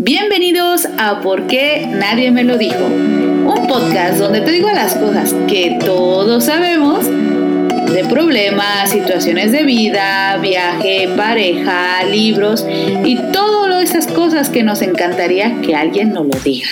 [0.00, 2.84] Bienvenidos a ¿Por qué nadie me lo dijo?
[2.84, 10.38] Un podcast donde te digo las cosas que todos sabemos de problemas, situaciones de vida,
[10.40, 12.64] viaje, pareja, libros
[13.04, 16.68] y todas esas cosas que nos encantaría que alguien nos lo diga.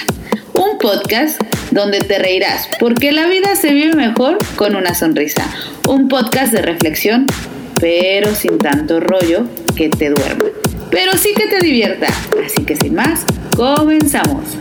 [0.52, 1.40] Un podcast
[1.72, 5.42] donde te reirás porque la vida se vive mejor con una sonrisa.
[5.88, 7.26] Un podcast de reflexión,
[7.80, 10.44] pero sin tanto rollo que te duerma
[10.90, 12.08] pero sí que te divierta.
[12.44, 13.24] Así que sin más,
[13.56, 14.56] comenzamos.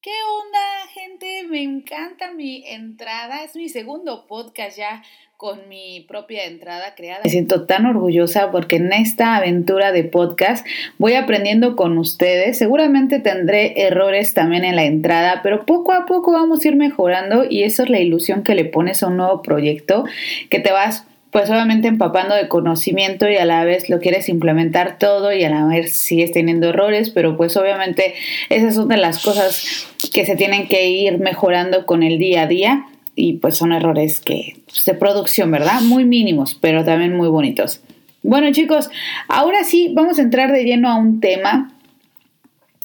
[0.00, 1.44] ¿Qué onda, gente?
[1.48, 3.44] Me encanta mi entrada.
[3.44, 5.02] Es mi segundo podcast ya
[5.36, 7.22] con mi propia entrada creada.
[7.24, 10.66] Me siento tan orgullosa porque en esta aventura de podcast
[10.98, 12.56] voy aprendiendo con ustedes.
[12.56, 17.44] Seguramente tendré errores también en la entrada, pero poco a poco vamos a ir mejorando
[17.48, 20.04] y eso es la ilusión que le pones a un nuevo proyecto
[20.48, 24.96] que te vas pues obviamente empapando de conocimiento y a la vez lo quieres implementar
[24.98, 28.14] todo y a la vez sigues teniendo errores, pero pues obviamente
[28.48, 32.46] esas son de las cosas que se tienen que ir mejorando con el día a
[32.46, 35.82] día y pues son errores que pues, de producción, ¿verdad?
[35.82, 37.82] Muy mínimos, pero también muy bonitos.
[38.22, 38.88] Bueno chicos,
[39.28, 41.70] ahora sí vamos a entrar de lleno a un tema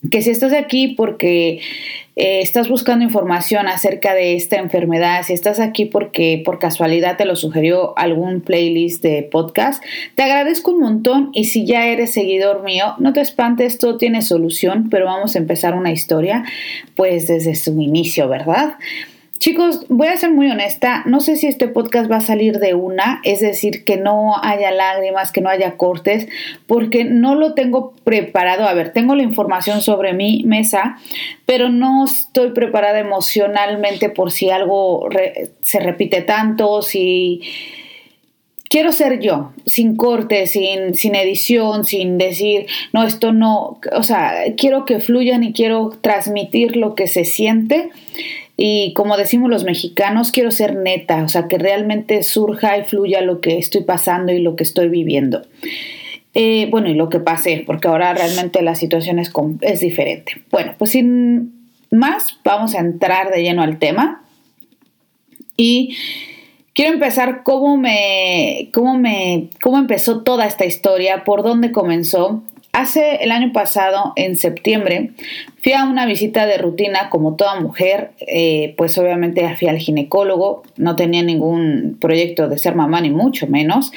[0.09, 1.61] que si estás aquí porque
[2.23, 7.25] eh, estás buscando información acerca de esta enfermedad, si estás aquí porque por casualidad te
[7.25, 12.61] lo sugirió algún playlist de podcast, te agradezco un montón y si ya eres seguidor
[12.61, 16.43] mío, no te espantes, todo tiene solución, pero vamos a empezar una historia
[16.93, 18.75] pues desde su inicio, ¿verdad?
[19.41, 22.75] Chicos, voy a ser muy honesta, no sé si este podcast va a salir de
[22.75, 26.27] una, es decir, que no haya lágrimas, que no haya cortes,
[26.67, 28.67] porque no lo tengo preparado.
[28.67, 30.99] A ver, tengo la información sobre mi mesa,
[31.47, 35.09] pero no estoy preparada emocionalmente por si algo
[35.63, 37.41] se repite tanto, si
[38.69, 44.43] quiero ser yo, sin corte, sin, sin edición, sin decir, no, esto no, o sea,
[44.55, 47.89] quiero que fluyan y quiero transmitir lo que se siente
[48.57, 53.21] y como decimos los mexicanos, quiero ser neta, o sea, que realmente surja y fluya
[53.21, 55.43] lo que estoy pasando y lo que estoy viviendo.
[56.33, 59.31] Eh, bueno, y lo que pasé, porque ahora realmente la situación es,
[59.61, 60.43] es diferente.
[60.49, 64.23] Bueno, pues sin más, vamos a entrar de lleno al tema.
[65.57, 65.97] Y
[66.73, 72.43] quiero empezar cómo me, cómo me, cómo empezó toda esta historia, por dónde comenzó.
[72.73, 75.11] Hace el año pasado, en septiembre,
[75.61, 80.63] fui a una visita de rutina como toda mujer, eh, pues obviamente fui al ginecólogo,
[80.77, 83.91] no tenía ningún proyecto de ser mamá ni mucho menos,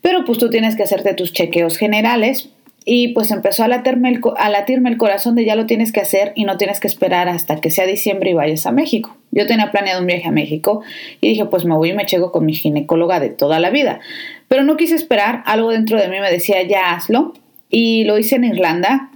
[0.00, 2.48] pero pues tú tienes que hacerte tus chequeos generales
[2.86, 6.00] y pues empezó a latirme, el, a latirme el corazón de ya lo tienes que
[6.00, 9.16] hacer y no tienes que esperar hasta que sea diciembre y vayas a México.
[9.32, 10.82] Yo tenía planeado un viaje a México
[11.20, 14.00] y dije pues me voy y me checo con mi ginecóloga de toda la vida,
[14.48, 17.34] pero no quise esperar, algo dentro de mí me decía ya hazlo
[17.74, 19.10] y lo hice en Irlanda.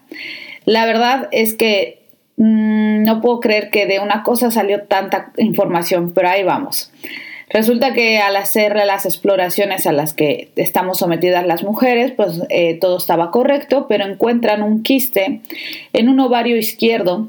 [0.64, 2.02] La verdad es que
[2.36, 6.90] mm, no puedo creer que de una cosa salió tanta información, pero ahí vamos.
[7.50, 12.74] Resulta que al hacer las exploraciones a las que estamos sometidas las mujeres, pues eh,
[12.74, 15.40] todo estaba correcto, pero encuentran un quiste
[15.92, 17.28] en un ovario izquierdo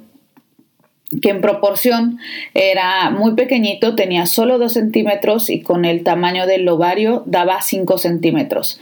[1.21, 2.17] que en proporción
[2.55, 7.97] era muy pequeñito, tenía solo 2 centímetros y con el tamaño del ovario daba 5
[7.99, 8.79] centímetros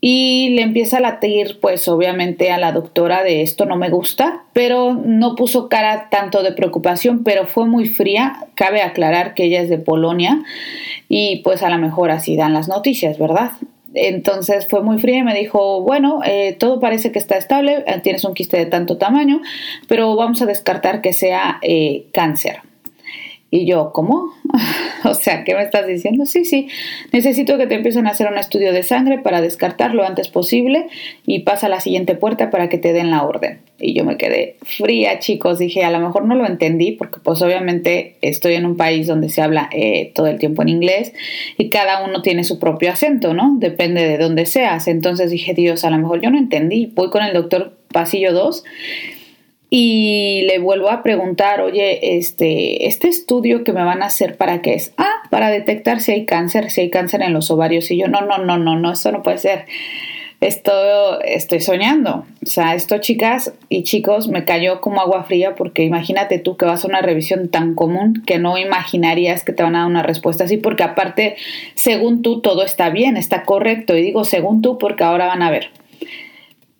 [0.00, 4.44] y le empieza a latir pues obviamente a la doctora de esto no me gusta,
[4.52, 9.60] pero no puso cara tanto de preocupación, pero fue muy fría, cabe aclarar que ella
[9.60, 10.42] es de Polonia
[11.08, 13.50] y pues a lo mejor así dan las noticias, ¿verdad?
[13.94, 18.24] Entonces fue muy fría y me dijo, bueno, eh, todo parece que está estable, tienes
[18.24, 19.40] un quiste de tanto tamaño,
[19.88, 22.60] pero vamos a descartar que sea eh, cáncer.
[23.50, 24.34] Y yo, ¿cómo?
[25.04, 26.26] o sea, ¿qué me estás diciendo?
[26.26, 26.68] Sí, sí,
[27.12, 30.88] necesito que te empiecen a hacer un estudio de sangre para descartar lo antes posible
[31.24, 33.60] y pasa a la siguiente puerta para que te den la orden.
[33.80, 35.58] Y yo me quedé fría, chicos.
[35.58, 39.30] Dije, a lo mejor no lo entendí porque pues obviamente estoy en un país donde
[39.30, 41.14] se habla eh, todo el tiempo en inglés
[41.56, 43.56] y cada uno tiene su propio acento, ¿no?
[43.58, 44.88] Depende de dónde seas.
[44.88, 46.92] Entonces dije, Dios, a lo mejor yo no entendí.
[46.94, 48.64] Voy con el doctor pasillo 2
[49.70, 54.62] y le vuelvo a preguntar, oye, este, este estudio que me van a hacer para
[54.62, 54.94] qué es?
[54.96, 57.90] Ah, para detectar si hay cáncer, si hay cáncer en los ovarios.
[57.90, 59.66] Y yo, no, no, no, no, no, eso no puede ser.
[60.40, 62.24] Esto estoy soñando.
[62.42, 66.64] O sea, esto, chicas y chicos, me cayó como agua fría porque imagínate tú que
[66.64, 70.02] vas a una revisión tan común que no imaginarías que te van a dar una
[70.02, 71.36] respuesta así, porque aparte,
[71.74, 73.96] según tú, todo está bien, está correcto.
[73.96, 75.70] Y digo según tú porque ahora van a ver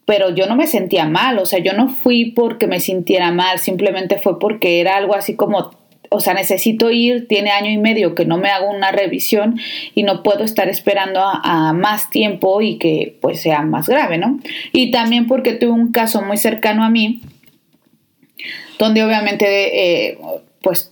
[0.08, 3.58] pero yo no me sentía mal, o sea, yo no fui porque me sintiera mal,
[3.58, 5.70] simplemente fue porque era algo así como
[6.08, 9.60] o sea, necesito ir, tiene año y medio que no me hago una revisión
[9.94, 14.40] y no puedo estar esperando a, más tiempo y que pues sea más grave, ¿no?
[14.72, 17.20] Y también porque tuve un caso muy cercano a mí,
[18.78, 20.19] donde obviamente eh,
[20.62, 20.90] pues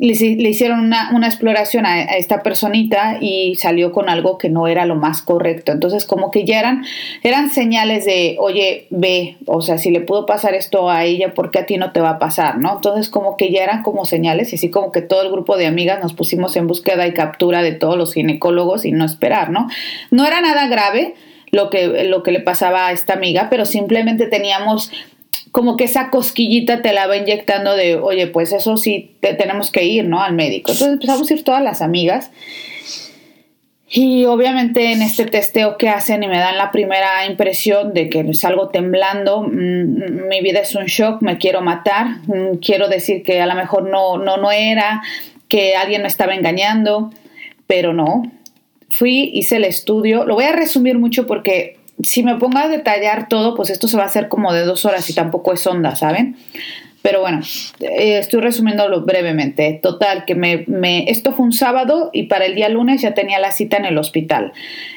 [0.00, 4.96] le, hicieron una, exploración a, esta personita y salió con algo que no era lo
[4.96, 5.72] más correcto.
[5.72, 6.84] Entonces, como que ya eran,
[7.22, 11.50] eran señales de, oye, ve, o sea, si le pudo pasar esto a ella, ¿por
[11.50, 12.58] qué a ti no te va a pasar?
[12.58, 12.76] ¿No?
[12.76, 15.66] Entonces, como que ya eran como señales y así como que todo el grupo de
[15.66, 19.68] amigas nos pusimos en búsqueda y captura de todos los ginecólogos y no esperar, ¿no?
[20.10, 21.14] No era nada grave
[21.52, 24.90] lo que, lo que le pasaba a esta amiga, pero simplemente teníamos
[25.52, 29.70] como que esa cosquillita te la va inyectando de, oye, pues eso sí, te, tenemos
[29.72, 30.22] que ir, ¿no?
[30.22, 30.70] Al médico.
[30.70, 32.30] Entonces empezamos a ir todas las amigas.
[33.92, 38.34] Y obviamente en este testeo que hacen y me dan la primera impresión de que
[38.34, 43.40] salgo temblando, mm, mi vida es un shock, me quiero matar, mm, quiero decir que
[43.40, 45.02] a lo mejor no, no, no era,
[45.48, 47.10] que alguien me estaba engañando,
[47.66, 48.30] pero no.
[48.90, 53.28] Fui, hice el estudio, lo voy a resumir mucho porque si me pongo a detallar
[53.28, 55.96] todo, pues esto se va a hacer como de dos horas y tampoco es onda,
[55.96, 56.36] ¿saben?
[57.02, 57.40] Pero bueno,
[57.80, 59.78] eh, estoy resumiéndolo brevemente.
[59.82, 63.38] Total, que me, me, esto fue un sábado y para el día lunes ya tenía
[63.38, 64.52] la cita en el hospital.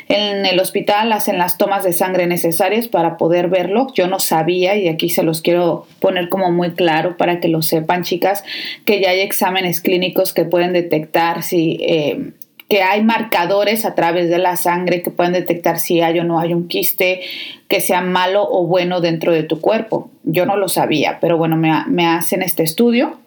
[0.10, 3.88] En el hospital hacen las tomas de sangre necesarias para poder verlo.
[3.94, 7.62] Yo no sabía y aquí se los quiero poner como muy claro para que lo
[7.62, 8.44] sepan, chicas,
[8.84, 12.34] que ya hay exámenes clínicos que pueden detectar si eh,
[12.74, 16.40] que hay marcadores a través de la sangre que pueden detectar si hay o no
[16.40, 17.22] hay un quiste
[17.68, 20.10] que sea malo o bueno dentro de tu cuerpo.
[20.24, 23.20] Yo no lo sabía, pero bueno, me, hacen este estudio.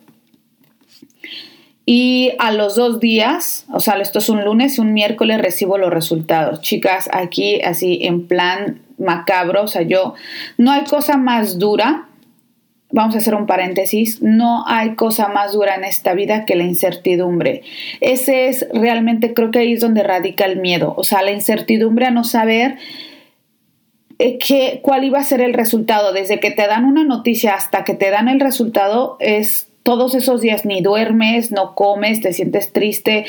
[1.84, 5.78] Y a los dos días, o sea, esto es un lunes y un miércoles recibo
[5.78, 6.60] los resultados.
[6.60, 10.14] Chicas, aquí así en plan macabro, o sea, yo,
[10.58, 12.08] no hay cosa más dura
[12.90, 16.64] vamos a hacer un paréntesis, no hay cosa más dura en esta vida que la
[16.64, 17.62] incertidumbre.
[18.00, 22.06] Ese es realmente, creo que ahí es donde radica el miedo, o sea, la incertidumbre
[22.06, 22.76] a no saber
[24.18, 26.12] eh, qué, cuál iba a ser el resultado.
[26.12, 30.40] Desde que te dan una noticia hasta que te dan el resultado es todos esos
[30.40, 33.24] días ni duermes, no comes, te sientes triste,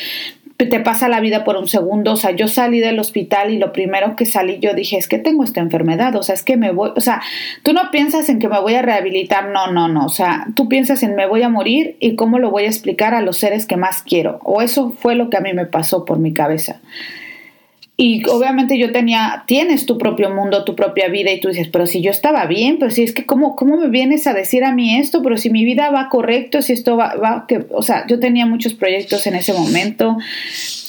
[0.66, 2.14] te pasa la vida por un segundo.
[2.14, 5.20] O sea, yo salí del hospital y lo primero que salí yo dije, es que
[5.20, 7.22] tengo esta enfermedad, o sea, es que me voy, o sea,
[7.64, 10.68] tú no piensas en que me voy a rehabilitar, no, no, no, o sea, tú
[10.68, 13.66] piensas en me voy a morir y cómo lo voy a explicar a los seres
[13.66, 14.40] que más quiero.
[14.44, 16.82] O eso fue lo que a mí me pasó por mi cabeza.
[18.00, 21.88] Y obviamente yo tenía, tienes tu propio mundo, tu propia vida y tú dices, pero
[21.88, 24.72] si yo estaba bien, pero si es que cómo, cómo me vienes a decir a
[24.72, 28.06] mí esto, pero si mi vida va correcto, si esto va, va que, o sea,
[28.06, 30.16] yo tenía muchos proyectos en ese momento,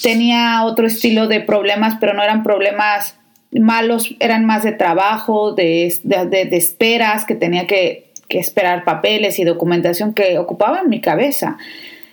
[0.02, 3.16] tenía otro estilo de problemas, pero no eran problemas
[3.52, 9.38] malos, eran más de trabajo, de, de, de esperas, que tenía que, que esperar papeles
[9.38, 11.56] y documentación que ocupaban mi cabeza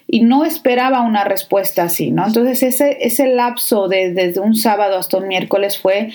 [0.07, 2.25] y no esperaba una respuesta así, ¿no?
[2.25, 6.11] Entonces ese, ese lapso de, desde un sábado hasta un miércoles fue,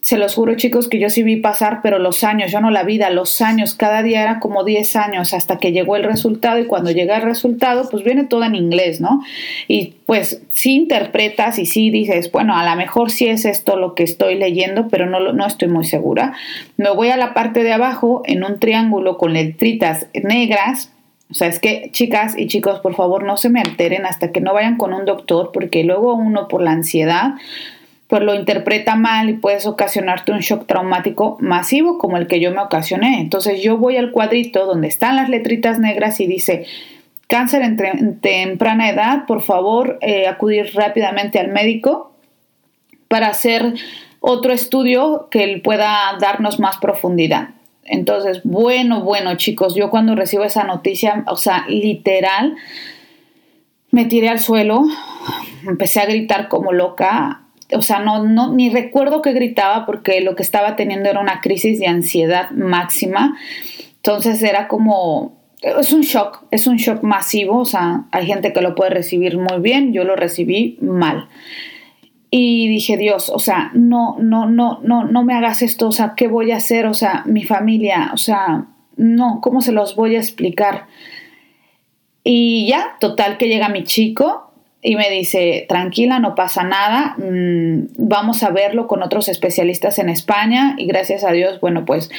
[0.00, 2.84] se los juro chicos que yo sí vi pasar, pero los años, yo no la
[2.84, 6.66] vida, los años, cada día era como 10 años hasta que llegó el resultado y
[6.66, 9.20] cuando llega el resultado pues viene todo en inglés, ¿no?
[9.66, 13.94] Y pues sí interpretas y sí dices, bueno, a lo mejor sí es esto lo
[13.94, 16.34] que estoy leyendo, pero no, no estoy muy segura.
[16.76, 20.92] Me voy a la parte de abajo en un triángulo con letritas negras
[21.30, 24.40] o sea, es que chicas y chicos, por favor, no se me alteren hasta que
[24.40, 27.34] no vayan con un doctor, porque luego uno por la ansiedad,
[28.06, 32.50] pues lo interpreta mal y puedes ocasionarte un shock traumático masivo como el que yo
[32.50, 33.20] me ocasioné.
[33.20, 36.64] Entonces yo voy al cuadrito donde están las letritas negras y dice,
[37.26, 42.14] cáncer en, temprana edad, por favor, eh, acudir rápidamente al médico
[43.08, 43.74] para hacer
[44.20, 47.50] otro estudio que pueda darnos más profundidad.
[47.88, 52.56] Entonces, bueno, bueno, chicos, yo cuando recibo esa noticia, o sea, literal,
[53.90, 54.84] me tiré al suelo,
[55.66, 57.42] empecé a gritar como loca.
[57.72, 61.40] O sea, no, no, ni recuerdo que gritaba porque lo que estaba teniendo era una
[61.40, 63.36] crisis de ansiedad máxima.
[63.96, 67.58] Entonces era como, es un shock, es un shock masivo.
[67.58, 71.28] O sea, hay gente que lo puede recibir muy bien, yo lo recibí mal.
[72.30, 76.12] Y dije, Dios, o sea, no, no, no, no, no me hagas esto, o sea,
[76.16, 76.86] ¿qué voy a hacer?
[76.86, 78.66] O sea, mi familia, o sea,
[78.96, 80.86] no, ¿cómo se los voy a explicar?
[82.24, 87.88] Y ya, total que llega mi chico y me dice, tranquila, no pasa nada, mm,
[87.96, 92.10] vamos a verlo con otros especialistas en España y gracias a Dios, bueno, pues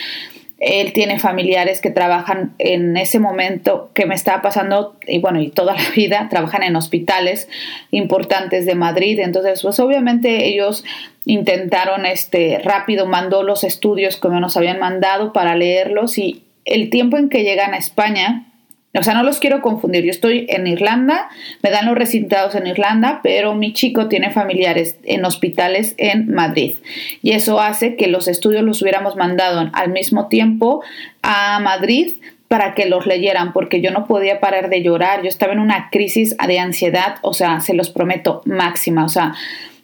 [0.59, 5.49] él tiene familiares que trabajan en ese momento que me estaba pasando, y bueno, y
[5.49, 7.47] toda la vida, trabajan en hospitales
[7.91, 9.19] importantes de Madrid.
[9.19, 10.83] Entonces, pues obviamente ellos
[11.25, 17.17] intentaron, este, rápido mandó los estudios que nos habían mandado para leerlos y el tiempo
[17.17, 18.48] en que llegan a España,
[18.97, 20.03] O sea, no los quiero confundir.
[20.03, 21.29] Yo estoy en Irlanda,
[21.61, 26.75] me dan los resultados en Irlanda, pero mi chico tiene familiares en hospitales en Madrid.
[27.21, 30.83] Y eso hace que los estudios los hubiéramos mandado al mismo tiempo
[31.21, 32.13] a Madrid
[32.47, 35.21] para que los leyeran, porque yo no podía parar de llorar.
[35.21, 39.05] Yo estaba en una crisis de ansiedad, o sea, se los prometo, máxima.
[39.05, 39.35] O sea,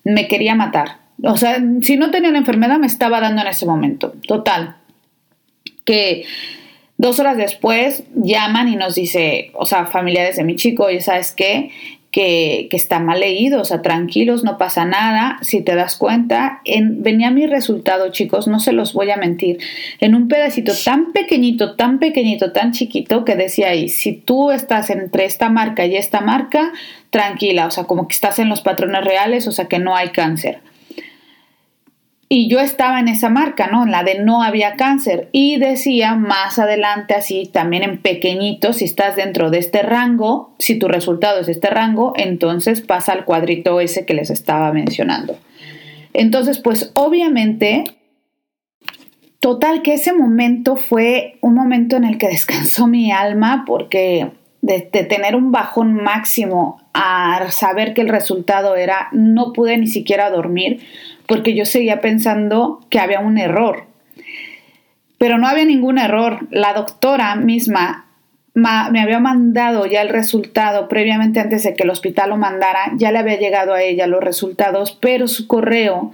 [0.03, 0.97] me quería matar.
[1.23, 4.15] O sea, si no tenía la enfermedad, me estaba dando en ese momento.
[4.27, 4.77] Total.
[5.85, 6.25] Que
[6.97, 11.33] Dos horas después llaman y nos dice, o sea, familiares de mi chico, y sabes
[11.33, 11.71] qué,
[12.09, 16.61] que, que, está mal leído, o sea, tranquilos, no pasa nada, si te das cuenta,
[16.63, 19.59] en, venía mi resultado, chicos, no se los voy a mentir,
[19.99, 24.89] en un pedacito tan pequeñito, tan pequeñito, tan chiquito, que decía ahí, si tú estás
[24.89, 26.71] entre esta marca y esta marca,
[27.09, 30.09] tranquila, o sea, como que estás en los patrones reales, o sea, que no hay
[30.09, 30.59] cáncer.
[32.27, 33.85] Y yo estaba en esa marca, ¿no?
[33.85, 35.29] La de no había cáncer.
[35.31, 40.79] Y decía más adelante, así también en pequeñito, si estás dentro de este rango, si
[40.79, 45.37] tu resultado es este rango, entonces pasa al cuadrito ese que les estaba mencionando.
[46.13, 47.83] Entonces, pues obviamente,
[49.39, 54.31] total que ese momento fue un momento en el que descansó mi alma porque
[54.65, 60.31] de, tener un bajón máximo a saber que el resultado era no pude ni siquiera
[60.31, 60.81] dormir
[61.27, 63.85] porque yo seguía pensando que había un error.
[65.17, 66.47] Pero no había ningún error.
[66.51, 68.05] La doctora misma
[68.55, 73.11] me había mandado ya el resultado previamente antes de que el hospital lo mandara, ya
[73.11, 76.13] le había llegado a ella los resultados, pero su correo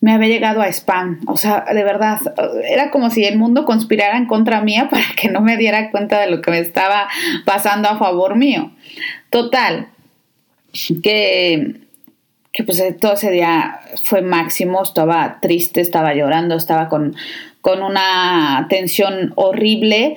[0.00, 1.20] me había llegado a spam.
[1.26, 2.20] O sea, de verdad,
[2.68, 6.20] era como si el mundo conspirara en contra mía para que no me diera cuenta
[6.20, 7.08] de lo que me estaba
[7.44, 8.72] pasando a favor mío.
[9.30, 9.88] Total,
[11.02, 11.80] que,
[12.52, 17.14] que pues todo ese día fue máximo, estaba triste, estaba llorando, estaba con,
[17.60, 20.16] con una tensión horrible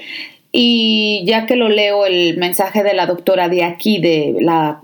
[0.53, 4.81] y ya que lo leo el mensaje de la doctora de aquí, de la,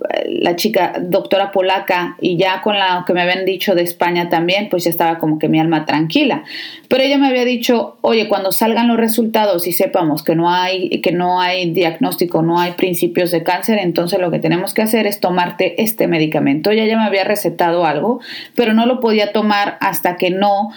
[0.55, 4.85] chica doctora polaca, y ya con lo que me habían dicho de España también, pues
[4.85, 6.45] ya estaba como que mi alma tranquila.
[6.87, 11.01] Pero ella me había dicho, oye, cuando salgan los resultados y sepamos que no hay,
[11.01, 15.05] que no hay diagnóstico, no hay principios de cáncer, entonces lo que tenemos que hacer
[15.05, 16.71] es tomarte este medicamento.
[16.71, 18.21] Ella ya me había recetado algo,
[18.55, 20.69] pero no lo podía tomar hasta que no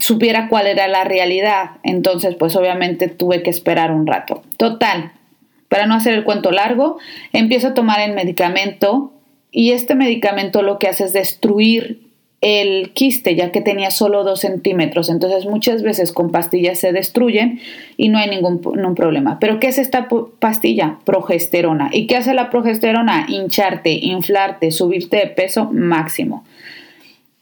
[0.00, 1.72] supiera cuál era la realidad.
[1.82, 4.42] Entonces, pues obviamente tuve que esperar un rato.
[4.56, 5.12] Total,
[5.68, 6.98] para no hacer el cuento largo,
[7.32, 9.12] empiezo a tomar el medicamento
[9.50, 12.02] y este medicamento lo que hace es destruir
[12.42, 15.08] el quiste, ya que tenía solo dos centímetros.
[15.08, 17.60] Entonces muchas veces con pastillas se destruyen
[17.96, 19.38] y no hay ningún, ningún, problema.
[19.38, 20.08] Pero ¿qué es esta
[20.40, 20.98] pastilla?
[21.04, 21.90] Progesterona.
[21.92, 23.26] ¿Y qué hace la progesterona?
[23.28, 26.44] Hincharte, inflarte, subirte de peso máximo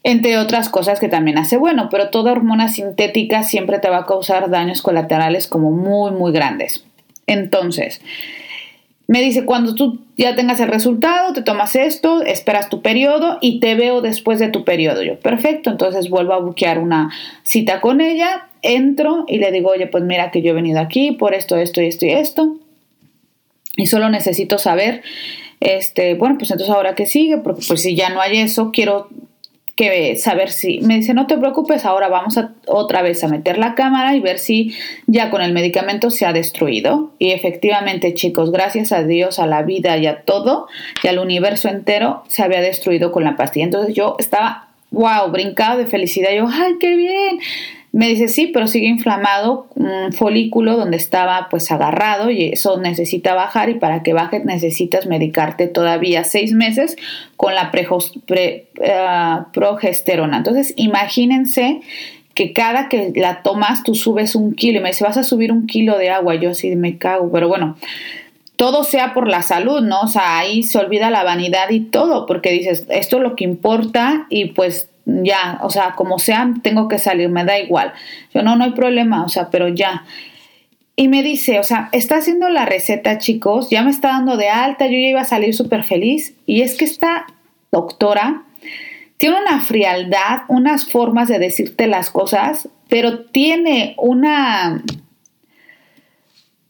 [0.03, 4.07] entre otras cosas que también hace bueno, pero toda hormona sintética siempre te va a
[4.07, 6.85] causar daños colaterales como muy, muy grandes.
[7.27, 8.01] Entonces,
[9.07, 13.61] me dice, cuando tú ya tengas el resultado, te tomas esto, esperas tu periodo y
[13.61, 15.03] te veo después de tu periodo.
[15.03, 17.11] Yo, perfecto, entonces vuelvo a buquear una
[17.43, 21.13] cita con ella, entro y le digo, oye, pues mira que yo he venido aquí
[21.13, 22.57] por esto, esto y esto y esto.
[23.77, 25.03] Y solo necesito saber,
[25.59, 29.09] este, bueno, pues entonces ahora qué sigue, porque pues si ya no hay eso, quiero
[29.81, 33.57] que saber si me dice no te preocupes ahora vamos a otra vez a meter
[33.57, 34.75] la cámara y ver si
[35.07, 39.63] ya con el medicamento se ha destruido y efectivamente chicos gracias a Dios a la
[39.63, 40.69] vida y a todo
[41.03, 43.65] y al universo entero se había destruido con la pastilla.
[43.65, 46.29] Entonces yo estaba wow brincado de felicidad.
[46.37, 47.39] Yo ay qué bien
[47.93, 53.35] me dice, sí, pero sigue inflamado un folículo donde estaba pues agarrado y eso necesita
[53.35, 56.97] bajar y para que baje necesitas medicarte todavía seis meses
[57.37, 57.89] con la pre,
[58.81, 60.37] eh, progesterona.
[60.37, 61.81] Entonces, imagínense
[62.35, 65.51] que cada que la tomas tú subes un kilo y me dice, vas a subir
[65.51, 66.37] un kilo de agua.
[66.37, 67.77] Yo así me cago, pero bueno,
[68.55, 70.03] todo sea por la salud, ¿no?
[70.03, 73.43] O sea, ahí se olvida la vanidad y todo, porque dices, esto es lo que
[73.45, 77.93] importa y pues ya, o sea, como sea, tengo que salir, me da igual.
[78.33, 80.05] Yo no, no hay problema, o sea, pero ya.
[80.97, 84.49] Y me dice, o sea, está haciendo la receta, chicos, ya me está dando de
[84.49, 86.35] alta, yo ya iba a salir súper feliz.
[86.47, 87.27] Y es que esta
[87.73, 88.43] doctora
[89.17, 94.83] tiene una frialdad, unas formas de decirte las cosas, pero tiene una...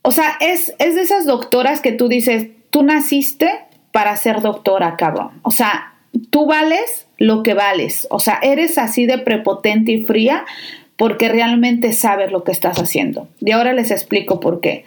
[0.03, 3.51] O sea, es, es de esas doctoras que tú dices, tú naciste
[3.93, 5.41] para ser doctora, cabrón.
[5.43, 5.95] O sea,
[6.31, 8.09] tú vales lo que vales.
[8.11, 10.45] O sea, eres así de prepotente y fría
[10.97, 13.29] porque realmente sabes lo que estás haciendo.
[13.39, 14.85] Y ahora les explico por qué.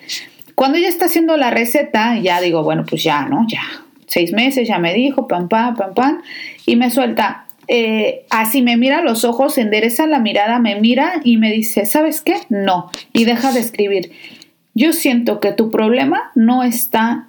[0.56, 3.48] Cuando ella está haciendo la receta, ya digo, bueno, pues ya, ¿no?
[3.48, 3.62] Ya,
[4.08, 6.22] seis meses, ya me dijo, pam, pam, pam, pam,
[6.66, 7.46] y me suelta.
[7.68, 11.86] Eh, así me mira a los ojos, endereza la mirada, me mira y me dice,
[11.86, 12.36] ¿sabes qué?
[12.50, 14.12] No, y deja de escribir.
[14.76, 17.28] yo siento que tu problema no está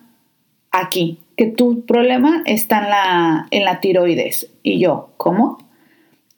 [0.70, 4.50] aquí, que tu problema está en la, en la tiroides.
[4.62, 5.58] Y yo, ¿cómo?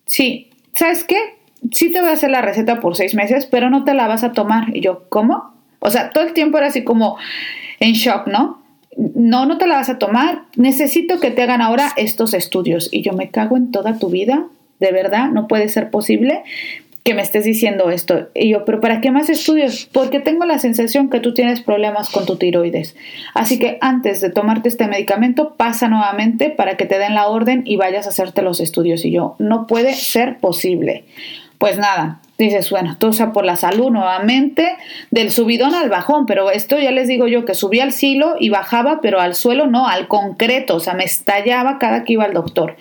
[0.06, 1.18] Sí, ¿sabes qué?
[1.72, 4.24] Sí te voy a hacer la receta por seis meses, pero no te la vas
[4.24, 4.74] a tomar.
[4.74, 5.54] Y yo, ¿cómo?
[5.80, 7.16] O sea, todo el tiempo era así como
[7.80, 8.62] en shock, ¿no?
[8.96, 10.42] No, no te la vas a tomar.
[10.56, 12.88] Necesito que te hagan ahora estos estudios.
[12.92, 14.46] Y yo me cago en toda tu vida.
[14.80, 16.42] De verdad, no puede ser posible
[17.06, 18.26] que me estés diciendo esto.
[18.34, 19.88] Y yo, pero ¿para qué más estudios?
[19.92, 22.96] Porque tengo la sensación que tú tienes problemas con tu tiroides.
[23.32, 27.62] Así que antes de tomarte este medicamento, pasa nuevamente para que te den la orden
[27.64, 29.04] y vayas a hacerte los estudios.
[29.04, 31.04] Y yo, no puede ser posible.
[31.58, 34.76] Pues nada, dices, bueno, todo sea por la salud nuevamente,
[35.12, 38.48] del subidón al bajón, pero esto ya les digo yo que subía al silo y
[38.48, 42.34] bajaba, pero al suelo no, al concreto, o sea, me estallaba cada que iba al
[42.34, 42.76] doctor.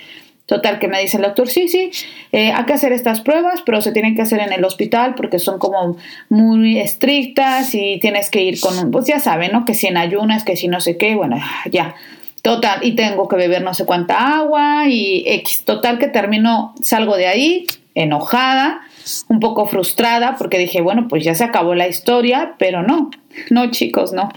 [0.46, 1.90] Total, que me dice el doctor, sí, sí,
[2.32, 5.40] eh, hay que hacer estas pruebas, pero se tienen que hacer en el hospital porque
[5.40, 5.98] son como
[6.30, 9.66] muy estrictas y tienes que ir con pues ya saben, ¿no?
[9.66, 11.38] Que si en ayunas, que si no sé qué, bueno,
[11.72, 11.96] ya.
[12.44, 15.66] Total, y tengo que beber no sé cuánta agua y X.
[15.66, 18.82] Total que termino, salgo de ahí enojada,
[19.30, 23.10] un poco frustrada porque dije, bueno, pues ya se acabó la historia, pero no,
[23.50, 24.30] no chicos, no.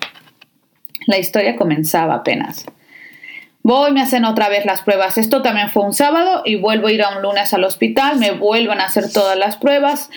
[1.07, 2.65] La historia comenzaba apenas.
[3.69, 5.19] Voy, me hacen otra vez las pruebas.
[5.19, 8.31] Esto también fue un sábado y vuelvo a ir a un lunes al hospital, me
[8.31, 10.09] vuelven a hacer todas las pruebas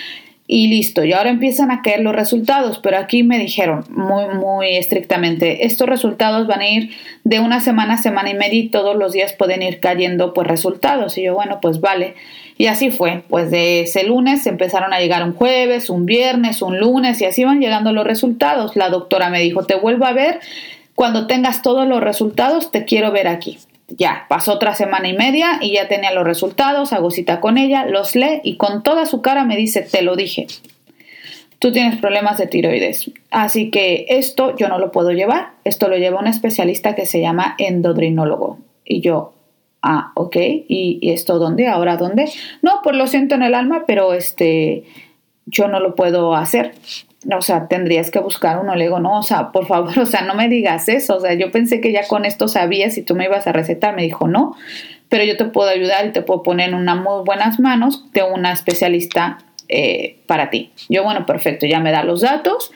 [0.48, 1.04] y listo.
[1.04, 5.90] Y ahora empiezan a caer los resultados, pero aquí me dijeron muy, muy estrictamente, estos
[5.90, 6.92] resultados van a ir
[7.26, 10.48] de una semana a semana y media y todos los días pueden ir cayendo pues
[10.48, 11.18] resultados.
[11.18, 12.16] Y yo, bueno, pues vale.
[12.58, 16.80] Y así fue, pues de ese lunes empezaron a llegar un jueves, un viernes, un
[16.80, 18.78] lunes y así van llegando los resultados.
[18.78, 20.40] La doctora me dijo, te vuelvo a ver
[20.96, 23.58] cuando tengas todos los resultados, te quiero ver aquí.
[23.88, 27.86] Ya, pasó otra semana y media y ya tenía los resultados, hago cita con ella,
[27.86, 30.48] los lee y con toda su cara me dice, te lo dije,
[31.60, 33.12] tú tienes problemas de tiroides.
[33.30, 37.20] Así que esto yo no lo puedo llevar, esto lo lleva un especialista que se
[37.20, 38.60] llama endocrinólogo.
[38.86, 39.34] Y yo,
[39.82, 41.68] ah, ok, ¿y, esto dónde?
[41.68, 42.32] ¿Ahora dónde?
[42.62, 44.86] No, pues lo siento en el alma, pero este,
[45.46, 46.74] yo no lo puedo hacer
[47.30, 48.76] o sea, tendrías que buscar uno.
[48.76, 51.18] Le digo, no, o sea, por favor, o sea, no me digas eso.
[51.18, 53.96] O sea, yo pensé que ya con esto sabías si tú me ibas a recetar.
[53.96, 54.56] Me dijo, no,
[55.10, 58.24] pero yo te puedo ayudar y te puedo poner en unas muy buenas manos de
[58.24, 60.72] una especialista eh, para ti.
[60.90, 62.72] Yo, bueno, perfecto, ya me da los datos.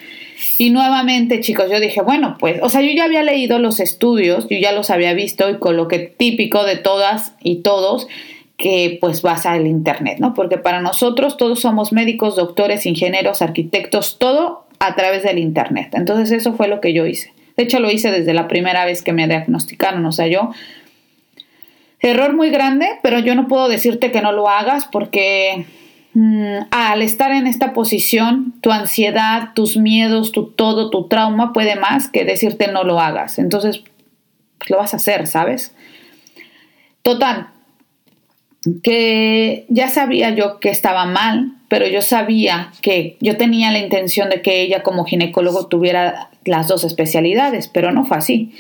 [0.57, 4.47] Y nuevamente, chicos, yo dije, bueno, pues, o sea, yo ya había leído los estudios,
[4.49, 8.07] yo ya los había visto y con lo que típico de todas y todos
[8.57, 10.33] que pues vas al Internet, ¿no?
[10.33, 15.89] Porque para nosotros todos somos médicos, doctores, ingenieros, arquitectos, todo a través del Internet.
[15.93, 17.33] Entonces eso fue lo que yo hice.
[17.57, 20.51] De hecho lo hice desde la primera vez que me diagnosticaron, o sea, yo...
[22.01, 25.65] Error muy grande, pero yo no puedo decirte que no lo hagas porque
[26.13, 31.75] mm, al estar en esta posición, tu ansiedad, tus miedos, tu todo, tu trauma puede
[31.77, 33.39] más que decirte no lo hagas.
[33.39, 33.81] Entonces,
[34.59, 35.73] pues, lo vas a hacer, ¿sabes?
[37.01, 37.47] Total,
[38.83, 44.29] que ya sabía yo que estaba mal, pero yo sabía que yo tenía la intención
[44.29, 48.53] de que ella como ginecólogo tuviera las dos especialidades, pero no fue así.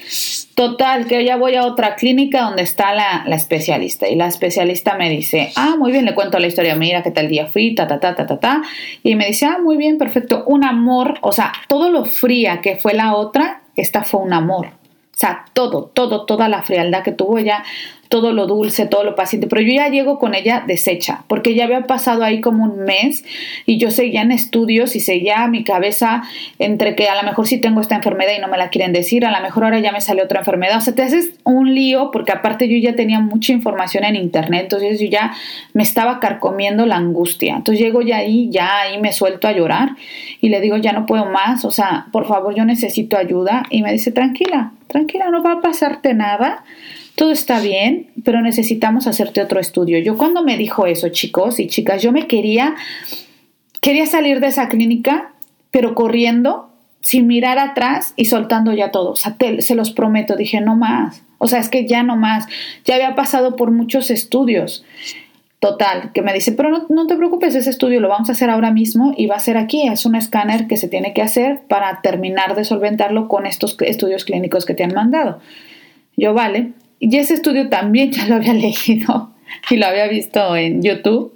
[0.55, 4.95] Total, que ya voy a otra clínica donde está la, la, especialista y la especialista
[4.95, 7.87] me dice, ah, muy bien, le cuento la historia, mira qué tal día fui, ta,
[7.87, 8.61] ta, ta, ta, ta, ta,
[9.03, 12.75] y me dice, ah, muy bien, perfecto, un amor, o sea, todo lo fría que
[12.75, 14.67] fue la otra, esta fue un amor.
[14.67, 17.63] O sea, todo, todo, toda la frialdad que tuvo ella,
[18.15, 21.65] todo lo dulce, todo lo paciente, pero yo ya llego con ella deshecha, porque ya
[21.65, 23.25] había pasado ahí como un mes
[23.65, 26.23] y yo seguía en estudios y seguía mi cabeza
[26.57, 29.25] entre que a lo mejor sí tengo esta enfermedad y no me la quieren decir,
[29.25, 32.09] a lo mejor ahora ya me salió otra enfermedad, o sea, te haces un lío
[32.11, 35.33] porque aparte yo ya tenía mucha información en internet, entonces yo ya
[35.73, 39.89] me estaba carcomiendo la angustia, entonces llego ya ahí, ya ahí me suelto a llorar
[40.39, 43.63] y le digo, ya no puedo más, o sea, por favor, yo necesito ayuda.
[43.69, 46.63] Y me dice, tranquila, tranquila, no va a pasarte nada
[47.15, 49.99] todo está bien, pero necesitamos hacerte otro estudio.
[49.99, 52.75] Yo cuando me dijo eso, chicos y chicas, yo me quería,
[53.81, 55.33] quería salir de esa clínica,
[55.71, 56.69] pero corriendo,
[57.01, 59.11] sin mirar atrás y soltando ya todo.
[59.11, 61.23] O sea, se los prometo, dije, no más.
[61.37, 62.47] O sea, es que ya no más.
[62.83, 64.83] Ya había pasado por muchos estudios.
[65.59, 68.49] Total, que me dice, pero no, no, te preocupes, ese estudio lo vamos a hacer
[68.49, 69.87] ahora mismo y va a ser aquí.
[69.87, 74.25] Es un escáner que se tiene que hacer para terminar de solventarlo con estos estudios
[74.25, 75.39] clínicos que te han mandado.
[76.17, 79.33] Yo, vale, y ese estudio también ya lo había leído
[79.69, 81.33] y lo había visto en YouTube.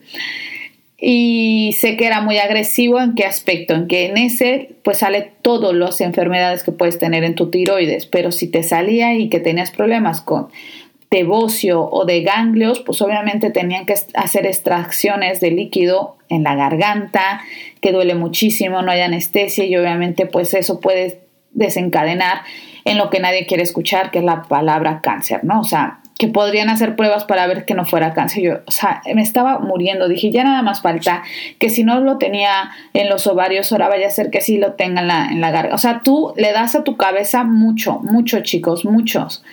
[1.01, 5.31] Y sé que era muy agresivo en qué aspecto, en que en ese pues sale
[5.41, 9.39] todas las enfermedades que puedes tener en tu tiroides, pero si te salía y que
[9.39, 10.49] tenías problemas con
[11.09, 16.55] de bocio o de ganglios, pues obviamente tenían que hacer extracciones de líquido en la
[16.55, 17.41] garganta,
[17.81, 22.41] que duele muchísimo, no hay anestesia y obviamente pues eso puede desencadenar
[22.85, 25.59] en lo que nadie quiere escuchar, que es la palabra cáncer, ¿no?
[25.61, 28.43] O sea, que podrían hacer pruebas para ver que no fuera cáncer.
[28.43, 30.09] Yo, o sea, me estaba muriendo.
[30.09, 31.23] Dije, ya nada más falta
[31.59, 34.73] que si no lo tenía en los ovarios, ahora vaya a ser que sí lo
[34.73, 35.75] tenga en la, garganta.
[35.75, 39.45] O sea, tú le das a tu cabeza mucho, mucho, chicos, muchos.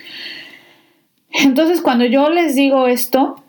[1.31, 3.41] Entonces, cuando yo les digo esto,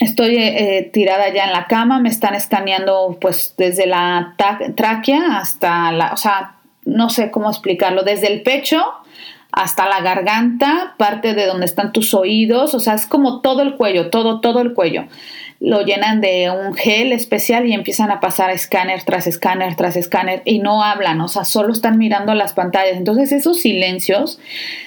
[0.00, 4.34] estoy eh, tirada ya en la cama, me están escaneando pues desde la
[4.74, 6.54] tráquea hasta la, o sea,
[6.84, 8.82] no sé cómo explicarlo, desde el pecho
[9.56, 13.76] hasta la garganta, parte de donde están tus oídos, o sea, es como todo el
[13.76, 15.04] cuello, todo, todo el cuello.
[15.60, 20.42] Lo llenan de un gel especial y empiezan a pasar escáner tras escáner tras escáner
[20.44, 22.96] y no hablan, o sea, solo están mirando las pantallas.
[22.96, 24.40] Entonces esos silencios,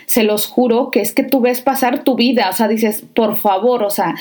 [0.05, 3.37] se los juro que es que tú ves pasar tu vida, o sea, dices, por
[3.37, 4.15] favor, o sea,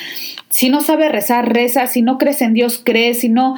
[0.48, 3.56] si no sabes rezar, reza, si no crees en Dios, crees, si no,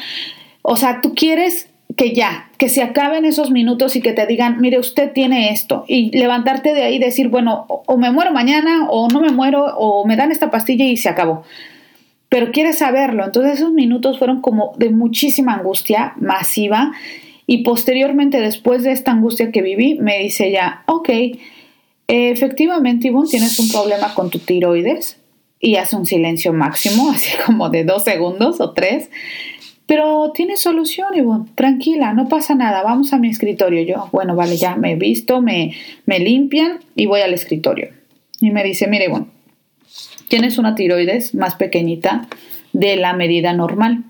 [0.62, 4.60] o sea, tú quieres que ya, que se acaben esos minutos y que te digan,
[4.60, 8.86] mire, usted tiene esto, y levantarte de ahí y decir, bueno, o me muero mañana,
[8.88, 11.42] o no me muero, o me dan esta pastilla y se acabó.
[12.28, 13.24] Pero quieres saberlo.
[13.24, 16.92] Entonces esos minutos fueron como de muchísima angustia masiva
[17.48, 21.08] y posteriormente, después de esta angustia que viví, me dice ya, ok,
[22.06, 25.18] efectivamente, Ivonne, tienes un problema con tu tiroides
[25.58, 29.10] y hace un silencio máximo, así como de dos segundos o tres.
[29.88, 31.46] Pero tiene solución, Ivonne.
[31.54, 32.82] Tranquila, no pasa nada.
[32.82, 33.80] Vamos a mi escritorio.
[33.82, 35.72] Yo, bueno, vale, ya me he visto, me,
[36.04, 37.88] me limpian y voy al escritorio.
[38.38, 39.28] Y me dice, mire, Ivonne,
[40.28, 42.28] tienes una tiroides más pequeñita
[42.74, 44.04] de la medida normal.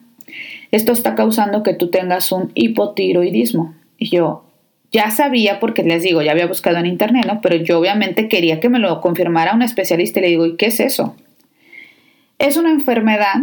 [0.72, 3.76] Esto está causando que tú tengas un hipotiroidismo.
[3.98, 4.46] Y yo
[4.90, 7.40] ya sabía, porque les digo, ya había buscado en internet, ¿no?
[7.40, 10.66] Pero yo obviamente quería que me lo confirmara un especialista y le digo, ¿y qué
[10.66, 11.14] es eso?
[12.40, 13.36] Es una enfermedad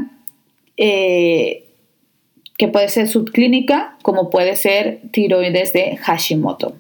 [0.76, 1.65] eh,
[2.58, 6.76] que puede ser subclínica como puede ser tiroides de Hashimoto.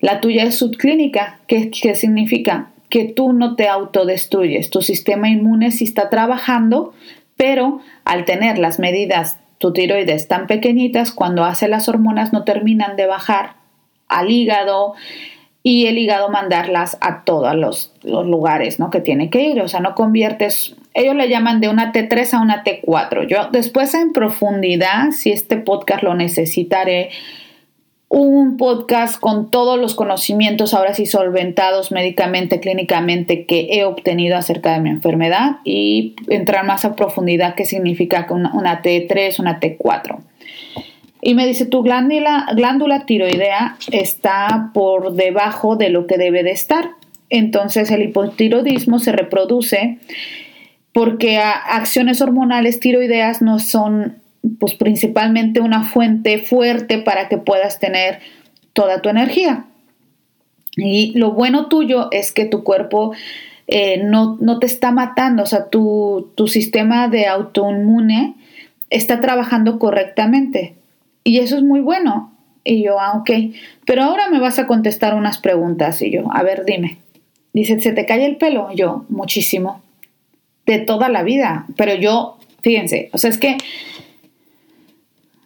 [0.00, 2.70] La tuya es subclínica, ¿qué, significa?
[2.88, 6.94] Que tú no te autodestruyes, tu sistema inmune sí está trabajando,
[7.36, 12.96] pero al tener las medidas tu tiroides tan pequeñitas, cuando hace las hormonas no terminan
[12.96, 13.56] de bajar
[14.08, 14.94] al hígado,
[15.62, 18.90] y el hígado mandarlas a todos los, lugares ¿no?
[18.90, 19.60] que tiene que ir.
[19.60, 23.26] O sea, no conviertes, ellos le llaman de una T3 a una T4.
[23.26, 27.10] Yo después en profundidad, si este podcast lo necesitaré,
[28.08, 34.72] un podcast con todos los conocimientos ahora sí solventados médicamente, clínicamente que he obtenido acerca
[34.72, 40.18] de mi enfermedad y entrar más a profundidad qué significa una, una T3, una T4.
[41.22, 46.50] Y me dice, tu glándula, glándula tiroidea está por debajo de lo que debe de
[46.50, 46.90] estar.
[47.28, 49.98] Entonces el hipotiroidismo se reproduce
[50.92, 54.16] porque acciones hormonales tiroideas no son
[54.58, 58.20] pues principalmente una fuente fuerte para que puedas tener
[58.72, 59.66] toda tu energía.
[60.76, 63.12] Y lo bueno tuyo es que tu cuerpo
[63.66, 68.34] eh, no, no, te está matando, o sea, tu, tu sistema de autoinmune
[68.88, 70.74] está trabajando correctamente.
[71.22, 72.32] Y eso es muy bueno.
[72.64, 73.30] Y yo, ah, ok.
[73.84, 76.02] Pero ahora me vas a contestar unas preguntas.
[76.02, 76.98] Y yo, a ver, dime.
[77.52, 78.72] Dice, ¿se te cae el pelo?
[78.74, 79.82] Yo, muchísimo.
[80.70, 81.66] De toda la vida.
[81.76, 83.56] Pero yo, fíjense, o sea, es que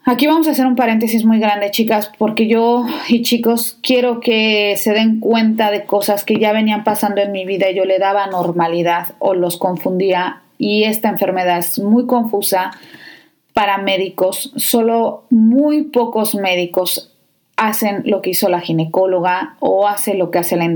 [0.04, 4.76] aquí vamos a hacer un paréntesis muy grande, chicas, porque yo y chicos quiero que
[4.76, 7.98] se den cuenta de cosas que ya venían pasando en mi vida y yo le
[7.98, 10.42] daba normalidad o los confundía.
[10.58, 12.72] Y esta enfermedad es muy confusa
[13.54, 17.16] para médicos, solo muy pocos médicos
[17.56, 20.66] hacen lo que hizo la ginecóloga o hace lo que hace la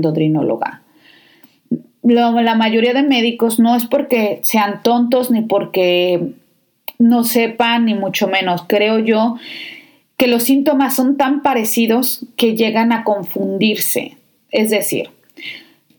[2.09, 2.41] endocrinóloga.
[2.41, 6.33] La mayoría de médicos no es porque sean tontos ni porque
[6.97, 8.63] no sepan, ni mucho menos.
[8.67, 9.37] Creo yo
[10.17, 14.17] que los síntomas son tan parecidos que llegan a confundirse.
[14.51, 15.09] Es decir,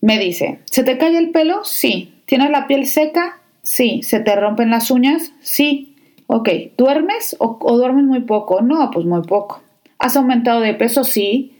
[0.00, 1.64] me dice, ¿se te cae el pelo?
[1.64, 2.12] Sí.
[2.26, 3.40] ¿Tienes la piel seca?
[3.62, 4.02] Sí.
[4.02, 5.32] ¿Se te rompen las uñas?
[5.40, 5.96] Sí.
[6.26, 8.60] Ok, ¿duermes o, duermes muy poco?
[8.60, 9.62] No, pues muy poco.
[9.98, 11.02] ¿Has aumentado de peso?
[11.02, 11.52] Sí.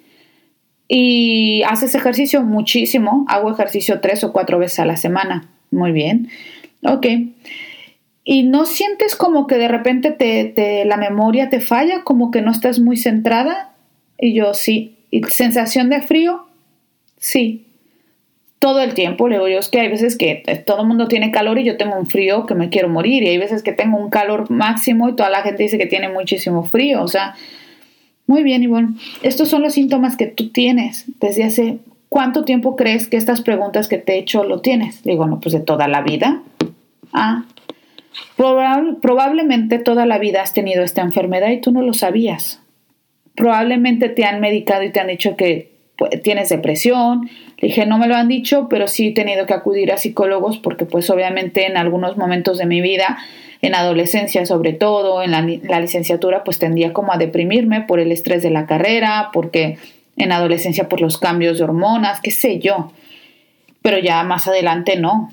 [0.92, 2.42] ¿Y haces ejercicio?
[2.42, 3.24] Muchísimo.
[3.28, 5.48] Hago ejercicio tres o cuatro veces a la semana.
[5.70, 6.28] Muy bien.
[6.82, 7.06] Ok.
[8.24, 12.02] ¿Y no sientes como que de repente te, la memoria te falla?
[12.02, 13.72] Como que no estás muy centrada?
[14.18, 14.96] Y yo sí.
[15.12, 16.46] ¿Y sensación de frío?
[17.18, 17.68] Sí
[18.58, 19.28] todo el tiempo.
[19.28, 21.76] Le digo yo, es que hay veces que todo el mundo tiene calor y yo
[21.76, 23.22] tengo un frío que me quiero morir.
[23.22, 26.08] Y hay veces que tengo un calor máximo y toda la gente dice que tiene
[26.10, 27.00] muchísimo frío.
[27.02, 27.36] O sea,
[28.30, 28.94] muy bien, Ivonne.
[29.24, 33.88] Estos son los síntomas que tú tienes desde hace ¿cuánto tiempo crees que estas preguntas
[33.88, 35.02] que te he hecho lo tienes?
[35.02, 36.40] Digo, no, pues de toda la vida.
[37.12, 37.42] Ah,
[38.36, 42.62] probablemente toda la vida has tenido esta enfermedad y tú no lo sabías.
[43.34, 45.69] Probablemente te han medicado y te han dicho que
[46.22, 47.28] tienes depresión.
[47.58, 50.58] Le dije, no me lo han dicho, pero sí he tenido que acudir a psicólogos
[50.58, 53.18] porque pues obviamente en algunos momentos de mi vida,
[53.62, 58.12] en adolescencia sobre todo, en la, la licenciatura, pues tendía como a deprimirme por el
[58.12, 59.78] estrés de la carrera, porque
[60.16, 62.92] en adolescencia por los cambios de hormonas, qué sé yo.
[63.82, 65.30] Pero ya más adelante no.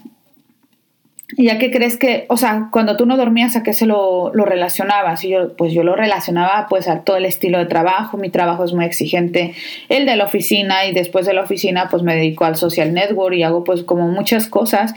[1.35, 4.45] ¿Ya que crees que, o sea, cuando tú no dormías, a qué se lo, lo,
[4.45, 5.25] relacionabas?
[5.25, 8.63] Y yo, pues yo lo relacionaba pues a todo el estilo de trabajo, mi trabajo
[8.63, 9.53] es muy exigente,
[9.89, 13.35] el de la oficina y después de la oficina pues me dedico al social network
[13.35, 14.93] y hago pues como muchas cosas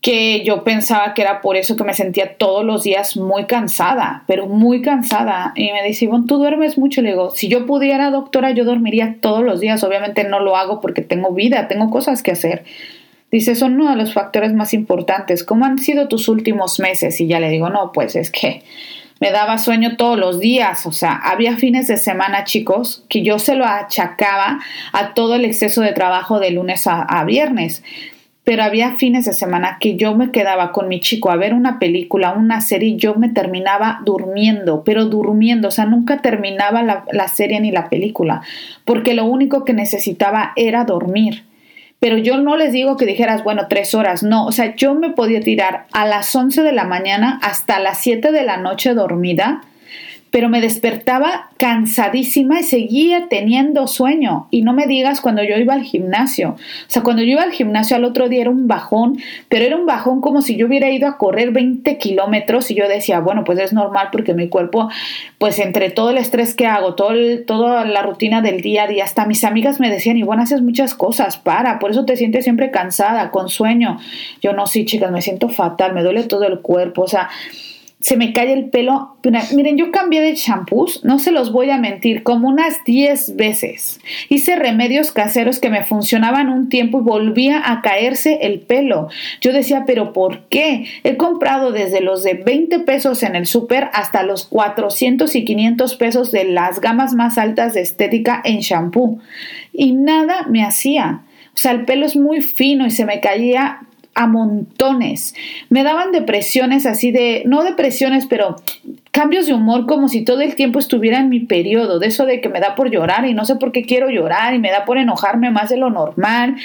[0.00, 4.24] que yo pensaba que era por eso que me sentía todos los días muy cansada,
[4.26, 5.52] pero muy cansada.
[5.54, 7.02] Y me dice, bueno, tú duermes mucho.
[7.02, 9.84] Le digo, si yo pudiera, doctora, yo dormiría todos los días.
[9.84, 12.64] Obviamente no lo hago porque tengo vida, tengo cosas que hacer.
[13.30, 15.44] Dice, son uno de los factores más importantes.
[15.44, 17.20] ¿Cómo han sido tus últimos meses?
[17.20, 18.62] Y ya le digo, no, pues es que
[19.20, 20.84] me daba sueño todos los días.
[20.86, 24.58] O sea, había fines de semana, chicos, que yo se lo achacaba
[24.92, 27.84] a todo el exceso de trabajo de lunes a, viernes
[28.42, 31.78] pero había fines de semana que yo me quedaba con mi chico a ver una
[31.78, 37.04] película, una serie, y yo me terminaba durmiendo, pero durmiendo, o sea, nunca terminaba la,
[37.12, 38.40] la, serie ni la película,
[38.84, 41.44] porque lo único que necesitaba era dormir.
[42.00, 45.10] Pero yo no les digo que dijeras, bueno, tres horas, no, o sea, yo me
[45.10, 49.60] podía tirar a las 11 de la mañana hasta las 7 de la noche dormida
[50.30, 54.46] pero me despertaba cansadísima y seguía teniendo sueño.
[54.50, 56.50] Y no me digas cuando yo iba al gimnasio.
[56.50, 59.76] O sea, cuando yo iba al gimnasio al otro día era un bajón, pero era
[59.76, 63.44] un bajón como si yo hubiera ido a correr 20 kilómetros y yo decía, bueno,
[63.44, 64.88] pues es normal porque mi cuerpo,
[65.38, 67.10] pues entre todo el estrés que hago, todo
[67.44, 70.62] toda la rutina del día a día, hasta mis amigas me decían, y bueno, haces
[70.62, 73.98] muchas cosas, para, por eso te sientes siempre cansada, con sueño.
[74.40, 77.28] Yo no, sí, chicas, me siento fatal, me duele todo el cuerpo, o sea,
[78.00, 79.16] se me cae el pelo.
[79.54, 84.00] Miren, yo cambié de champús, no se los voy a mentir, como unas 10 veces.
[84.30, 89.08] Hice remedios caseros que me funcionaban un tiempo y volvía a caerse el pelo.
[89.42, 90.86] Yo decía, pero ¿por qué?
[91.04, 95.94] He comprado desde los de 20 pesos en el súper hasta los 400 y 500
[95.96, 99.20] pesos de las gamas más altas de estética en champú.
[99.74, 101.22] Y nada me hacía.
[101.54, 103.80] O sea, el pelo es muy fino y se me caía
[104.20, 105.34] a montones.
[105.70, 108.56] Me daban depresiones así de, no depresiones, pero
[109.12, 112.42] cambios de humor como si todo el tiempo estuviera en mi periodo, de eso de
[112.42, 114.84] que me da por llorar y no sé por qué quiero llorar y me da
[114.84, 116.56] por enojarme más de lo normal.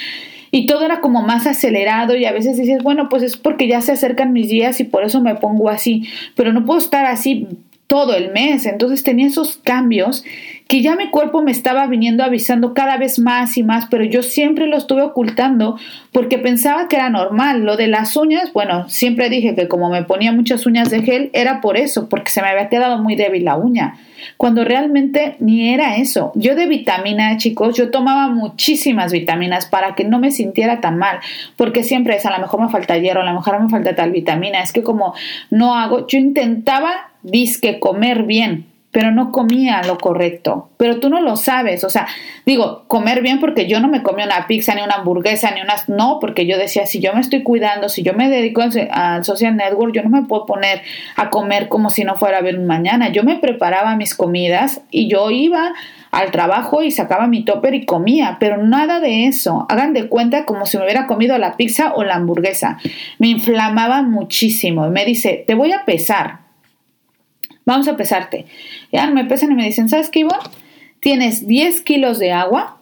[0.52, 3.80] Y todo era como más acelerado y a veces dices, bueno, pues es porque ya
[3.80, 7.48] se acercan mis días y por eso me pongo así, pero no puedo estar así
[7.88, 8.65] todo el mes.
[8.65, 10.26] Entonces tenía esos cambios
[10.67, 14.23] que ya mi cuerpo me estaba viniendo avisando cada vez más y más, pero yo
[14.23, 15.78] siempre lo estuve ocultando
[16.12, 17.63] porque pensaba que era normal.
[17.63, 21.30] Lo de las uñas, bueno, siempre dije que como me ponía muchas uñas de gel,
[21.34, 23.97] era por eso, porque se me había quedado muy débil la uña.
[24.38, 26.32] Cuando realmente ni era eso.
[26.34, 31.19] Yo de vitamina, chicos, yo tomaba muchísimas vitaminas para que no me sintiera tan mal,
[31.58, 34.12] porque siempre es, a lo mejor me falta hierro, a lo mejor me falta tal
[34.12, 34.62] vitamina.
[34.62, 35.13] Es que como
[35.51, 38.65] no hago, yo intentaba disque comer bien,
[38.96, 40.70] pero no comía lo correcto.
[40.78, 42.08] Pero tú no lo sabes, o sea,
[42.46, 45.90] digo, comer bien porque yo no me comía una pizza, ni una hamburguesa, ni unas,
[45.90, 49.58] no, porque yo decía, si yo me estoy cuidando, si yo me dedico al social
[49.58, 50.82] network, yo no me puedo poner
[51.18, 53.10] a comer como si no fuera a ver un mañana.
[53.10, 55.74] Yo me preparaba mis comidas y yo iba
[56.12, 59.66] al trabajo y sacaba mi topper y comía, pero nada de eso.
[59.68, 62.78] Hagan de cuenta como si me hubiera comido la pizza o la hamburguesa.
[63.20, 66.45] Me inflamaba muchísimo me dice, te voy a pesar
[67.65, 68.45] Vamos a pesarte.
[68.91, 70.25] Ya me pesan y me dicen, ¿sabes qué?
[70.99, 72.78] Tienes 10 kilos de agua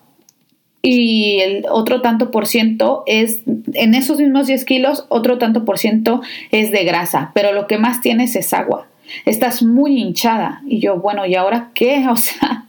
[0.82, 3.42] y el otro tanto por ciento es,
[3.74, 7.78] en esos mismos 10 kilos, otro tanto por ciento es de grasa, pero lo que
[7.78, 8.88] más tienes es agua.
[9.26, 10.62] Estás muy hinchada.
[10.68, 12.06] Y yo, bueno, ¿y ahora qué?
[12.10, 12.66] O sea,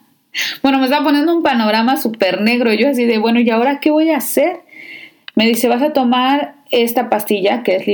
[0.62, 2.72] bueno, me está poniendo un panorama súper negro.
[2.72, 4.60] Yo así de, bueno, ¿y ahora qué voy a hacer?
[5.34, 7.86] Me dice, vas a tomar esta pastilla que es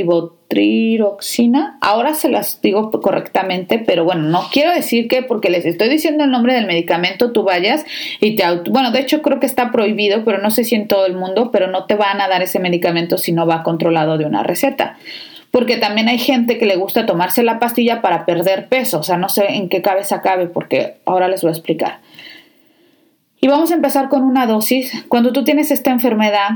[0.50, 1.78] libotriroxina.
[1.80, 6.24] Ahora se las digo correctamente, pero bueno, no quiero decir que porque les estoy diciendo
[6.24, 7.84] el nombre del medicamento tú vayas
[8.20, 8.70] y te auto...
[8.70, 11.50] Bueno, de hecho creo que está prohibido, pero no sé si en todo el mundo,
[11.50, 14.98] pero no te van a dar ese medicamento si no va controlado de una receta.
[15.50, 19.00] Porque también hay gente que le gusta tomarse la pastilla para perder peso.
[19.00, 22.00] O sea, no sé en qué cabeza cabe porque ahora les voy a explicar.
[23.40, 25.04] Y vamos a empezar con una dosis.
[25.08, 26.50] Cuando tú tienes esta enfermedad,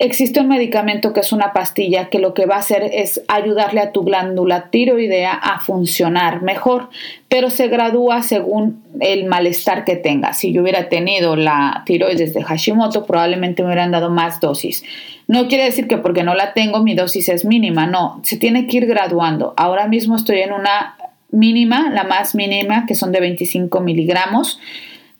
[0.00, 3.80] Existe un medicamento que es una pastilla que lo que va a hacer es ayudarle
[3.80, 6.88] a tu glándula tiroidea a funcionar mejor,
[7.28, 10.32] pero se gradúa según el malestar que tenga.
[10.32, 14.82] Si yo hubiera tenido la tiroides de Hashimoto, probablemente me hubieran dado más dosis.
[15.28, 18.66] No quiere decir que porque no la tengo mi dosis es mínima, no, se tiene
[18.66, 19.54] que ir graduando.
[19.56, 20.96] Ahora mismo estoy en una
[21.30, 24.58] mínima, la más mínima, que son de 25 miligramos,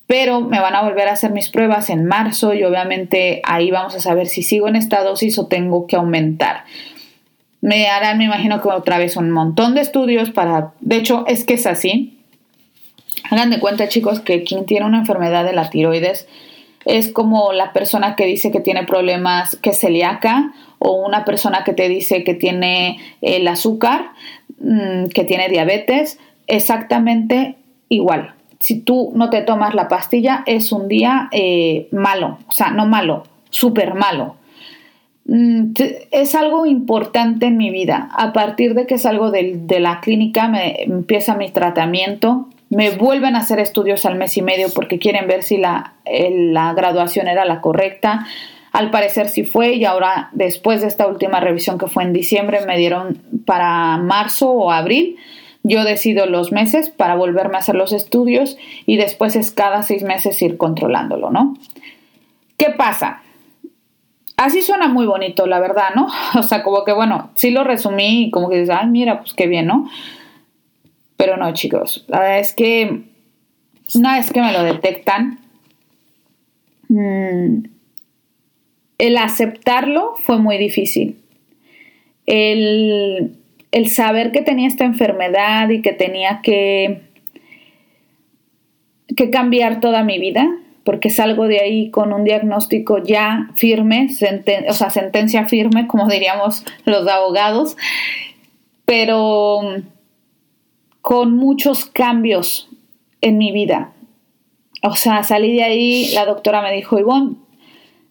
[0.06, 3.94] pero me van a volver a hacer mis pruebas en marzo y obviamente ahí vamos
[3.94, 6.64] a saber si sigo en esta dosis o tengo que aumentar.
[7.60, 11.44] Me harán, me imagino que otra vez un montón de estudios para, de hecho es
[11.44, 12.18] que es así.
[13.30, 16.28] Hagan de cuenta chicos que quien tiene una enfermedad de la tiroides,
[16.84, 21.64] es como la persona que dice que tiene problemas, que es celíaca, o una persona
[21.64, 24.10] que te dice que tiene el azúcar,
[24.58, 27.56] mm, que tiene diabetes, exactamente
[27.88, 28.34] igual.
[28.64, 32.86] Si tú no te tomas la pastilla, es un día eh, malo, o sea, no
[32.86, 34.36] malo, súper malo.
[35.26, 35.72] Mm,
[36.10, 38.08] es algo importante en mi vida.
[38.16, 43.36] A partir de que salgo de, de la clínica, me empieza mi tratamiento, me vuelven
[43.36, 47.44] a hacer estudios al mes y medio porque quieren ver si la, la graduación era
[47.44, 48.24] la correcta.
[48.72, 52.64] Al parecer sí fue y ahora después de esta última revisión que fue en diciembre
[52.66, 55.18] me dieron para marzo o abril.
[55.64, 60.02] Yo decido los meses para volverme a hacer los estudios y después es cada seis
[60.02, 61.54] meses ir controlándolo, ¿no?
[62.58, 63.22] ¿Qué pasa?
[64.36, 66.08] Así suena muy bonito, la verdad, ¿no?
[66.38, 69.32] O sea, como que bueno, sí lo resumí y como que dices, ay, mira, pues
[69.32, 69.88] qué bien, ¿no?
[71.16, 73.04] Pero no, chicos, la verdad es que
[73.94, 75.40] una vez que me lo detectan,
[76.88, 77.64] mm,
[78.98, 81.18] el aceptarlo fue muy difícil.
[82.26, 83.36] El,
[83.74, 87.02] el saber que tenía esta enfermedad y que tenía que,
[89.16, 90.48] que cambiar toda mi vida,
[90.84, 94.06] porque salgo de ahí con un diagnóstico ya firme,
[94.68, 97.76] o sea, sentencia firme, como diríamos los abogados,
[98.84, 99.62] pero
[101.00, 102.68] con muchos cambios
[103.22, 103.90] en mi vida.
[104.84, 107.38] O sea, salí de ahí, la doctora me dijo, Ivonne,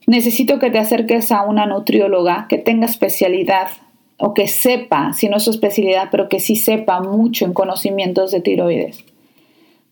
[0.07, 3.69] necesito que te acerques a una nutrióloga que tenga especialidad
[4.17, 8.31] o que sepa, si no es su especialidad, pero que sí sepa mucho en conocimientos
[8.31, 9.03] de tiroides.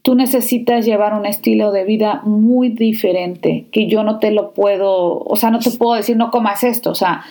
[0.03, 5.19] Tú necesitas llevar un estilo de vida muy diferente, que yo no te lo puedo,
[5.19, 7.23] o sea, no te puedo decir no comas esto, o sea,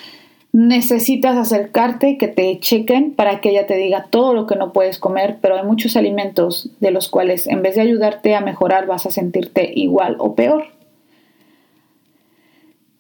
[0.53, 4.99] necesitas acercarte, que te chequen para que ella te diga todo lo que no puedes
[4.99, 9.07] comer, pero hay muchos alimentos de los cuales en vez de ayudarte a mejorar vas
[9.07, 10.67] a sentirte igual o peor.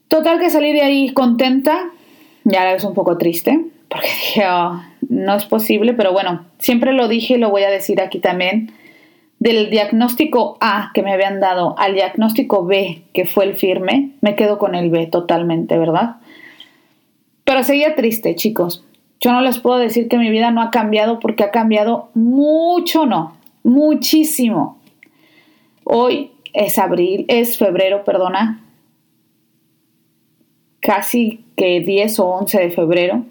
[0.08, 1.90] Total que salí de ahí contenta,
[2.44, 7.08] ya la un poco triste, porque dije, oh, no es posible, pero bueno, siempre lo
[7.08, 8.72] dije y lo voy a decir aquí también.
[9.38, 14.36] Del diagnóstico A que me habían dado al diagnóstico B, que fue el firme, me
[14.36, 16.16] quedo con el B totalmente, ¿verdad?
[17.44, 18.84] Pero seguía triste, chicos.
[19.18, 23.06] Yo no les puedo decir que mi vida no ha cambiado porque ha cambiado mucho,
[23.06, 24.78] no, muchísimo.
[25.84, 28.62] Hoy es abril, es febrero, perdona,
[30.80, 33.24] casi que 10 o 11 de febrero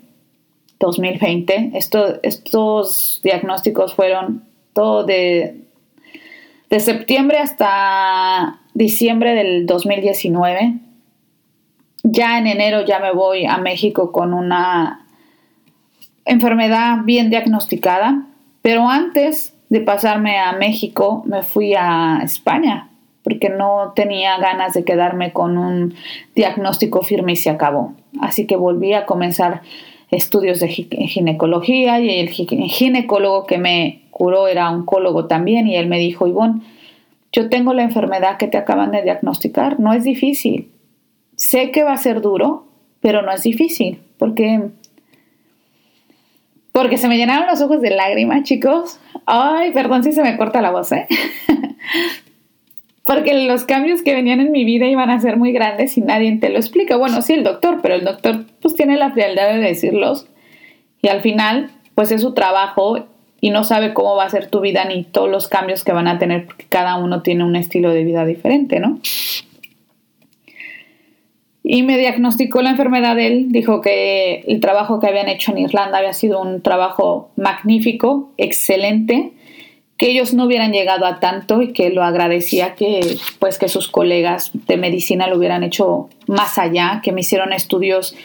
[0.79, 1.71] 2020.
[1.73, 5.61] estos diagnósticos fueron todo de,
[6.69, 10.79] de septiembre hasta diciembre del 2019
[12.03, 15.05] ya en enero ya me voy a México con una
[16.25, 18.25] enfermedad bien diagnosticada,
[18.61, 22.89] pero antes de pasarme a México me fui a España
[23.23, 25.93] porque no tenía ganas de quedarme con un
[26.35, 27.93] diagnóstico firme y se acabó.
[28.21, 29.61] Así que volví a comenzar
[30.11, 35.99] estudios de ginecología y el ginecólogo que me curó era oncólogo también y él me
[35.99, 36.61] dijo, Ivonne,
[37.31, 40.71] yo tengo la enfermedad que te acaban de diagnosticar, no es difícil,
[41.39, 42.67] Sé que va a ser duro,
[42.99, 44.71] pero no es difícil, porque
[46.73, 48.99] porque se me llenaron los ojos de lágrimas, chicos.
[49.25, 51.07] Ay, perdón si se me corta la voz, ¿eh?
[53.09, 56.37] porque los cambios que venían en mi vida iban a ser muy grandes y nadie
[56.37, 56.95] te lo explica.
[56.95, 60.27] Bueno, sí el doctor, pero el doctor pues tiene la frialdad de decirlos
[61.01, 63.07] y al final pues es su trabajo
[63.41, 66.07] y no sabe cómo va a ser tu vida ni todos los cambios que van
[66.07, 68.99] a tener porque cada uno tiene un estilo de vida diferente, ¿no?
[71.63, 73.45] y me diagnosticó la enfermedad de él.
[73.49, 79.33] Dijo que el trabajo que habían hecho en Irlanda había sido un trabajo magnífico, excelente,
[79.99, 83.89] que ellos no hubieran llegado a tanto y que lo agradecía que pues que sus
[83.89, 88.15] colegas de medicina lo hubieran hecho más allá, que me hicieron estudios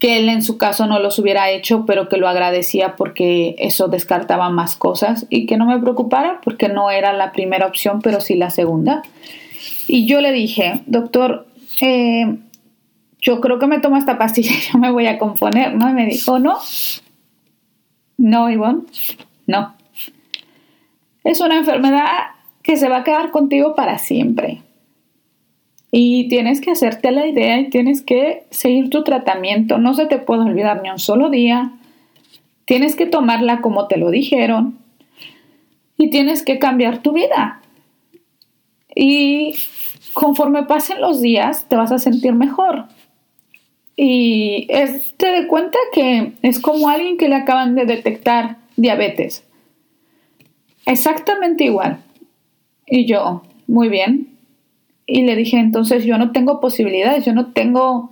[0.00, 3.86] que él en su caso no los hubiera hecho, pero que lo agradecía porque eso
[3.86, 8.20] descartaba más cosas y que no me preocupara porque no era la primera opción, pero
[8.20, 9.02] sí la segunda.
[9.86, 11.46] Y yo le dije, doctor,
[11.80, 12.36] eh,
[13.20, 15.88] yo creo que me tomo esta pastilla y yo me voy a componer, ¿no?
[15.88, 16.58] Y me dijo, no,
[18.18, 18.82] no, Ivonne,
[19.46, 19.76] no.
[21.24, 22.06] Es una enfermedad
[22.62, 24.62] que se va a quedar contigo para siempre.
[25.90, 29.78] Y tienes que hacerte la idea y tienes que seguir tu tratamiento.
[29.78, 31.72] No se te puede olvidar ni un solo día.
[32.64, 34.78] Tienes que tomarla como te lo dijeron.
[35.98, 37.60] Y tienes que cambiar tu vida.
[38.94, 39.54] Y
[40.14, 42.86] conforme pasen los días, te vas a sentir mejor.
[43.94, 44.66] Y
[45.18, 49.44] te de cuenta que es como alguien que le acaban de detectar diabetes.
[50.86, 51.98] Exactamente igual.
[52.86, 54.28] Y yo, muy bien.
[55.06, 58.10] Y le dije, entonces yo no tengo posibilidades, yo no tengo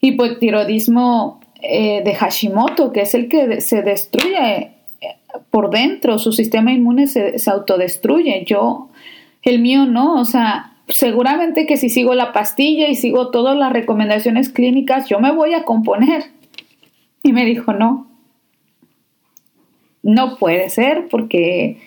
[0.00, 5.16] hipotiroidismo eh, de Hashimoto, que es el que se destruye eh,
[5.50, 8.44] por dentro, su sistema inmune se, se autodestruye.
[8.46, 8.88] Yo,
[9.42, 13.72] el mío no, o sea, seguramente que si sigo la pastilla y sigo todas las
[13.72, 16.24] recomendaciones clínicas, yo me voy a componer.
[17.22, 18.06] Y me dijo, no,
[20.02, 21.78] no puede ser porque,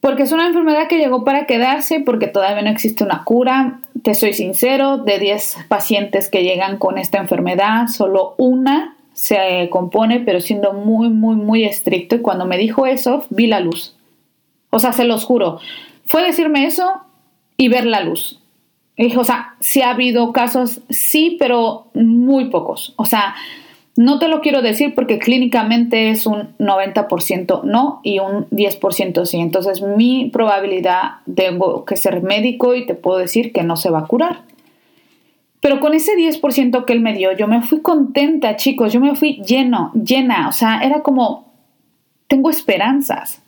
[0.00, 3.80] porque es una enfermedad que llegó para quedarse, porque todavía no existe una cura.
[4.02, 10.20] Te soy sincero, de 10 pacientes que llegan con esta enfermedad, solo una se compone,
[10.20, 12.16] pero siendo muy, muy, muy estricto.
[12.16, 13.94] Y cuando me dijo eso, vi la luz.
[14.70, 15.60] O sea, se los juro.
[16.06, 17.02] Fue decirme eso
[17.58, 18.40] y ver la luz.
[19.18, 22.94] o sea, sí ha habido casos, sí, pero muy pocos.
[22.96, 23.34] O sea,
[23.96, 29.38] no te lo quiero decir porque clínicamente es un 90% no y un 10% sí.
[29.38, 34.00] Entonces mi probabilidad tengo que ser médico y te puedo decir que no se va
[34.00, 34.42] a curar.
[35.60, 39.14] Pero con ese 10% que él me dio, yo me fui contenta, chicos, yo me
[39.14, 41.52] fui lleno, llena, o sea, era como,
[42.28, 43.42] tengo esperanzas.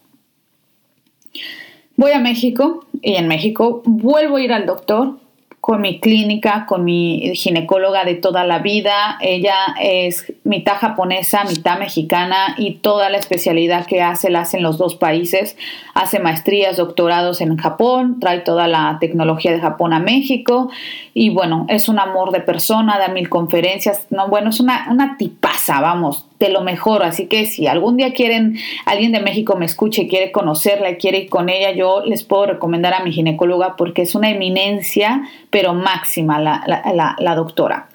[1.97, 5.22] Voy a México y en México vuelvo a ir al doctor
[5.63, 9.17] con mi clínica, con mi ginecóloga de toda la vida.
[9.21, 14.65] Ella es mitad japonesa, mitad mexicana y toda la especialidad que hace la hace en
[14.65, 15.57] los dos países.
[15.95, 20.69] Hace maestrías, doctorados en Japón, trae toda la tecnología de Japón a México
[21.15, 24.09] y bueno, es un amor de persona, da mil conferencias.
[24.11, 27.03] No, bueno, es una, una tipaza, vamos, de lo mejor.
[27.03, 31.18] Así que si algún día quieren, alguien de México me escuche, quiere conocerla y quiere
[31.18, 35.74] ir con ella, yo les puedo recomendar a mi ginecóloga porque es una eminencia, pero
[35.74, 37.88] máxima la, la doctora.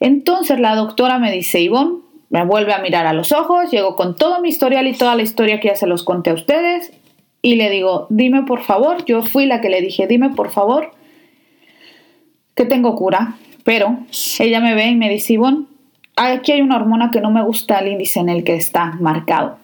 [0.00, 4.16] Entonces la doctora me dice, Ivonne, me vuelve a mirar a los ojos, llego con
[4.16, 6.92] todo mi historial y toda la historia que ya se los conté a ustedes
[7.40, 10.90] y le digo, dime por favor, yo fui la que le dije, dime por favor
[12.56, 13.98] que tengo cura, pero
[14.40, 15.66] ella me ve y me dice, Ivonne,
[16.16, 19.58] aquí hay una hormona que no me gusta el índice en el que está marcado.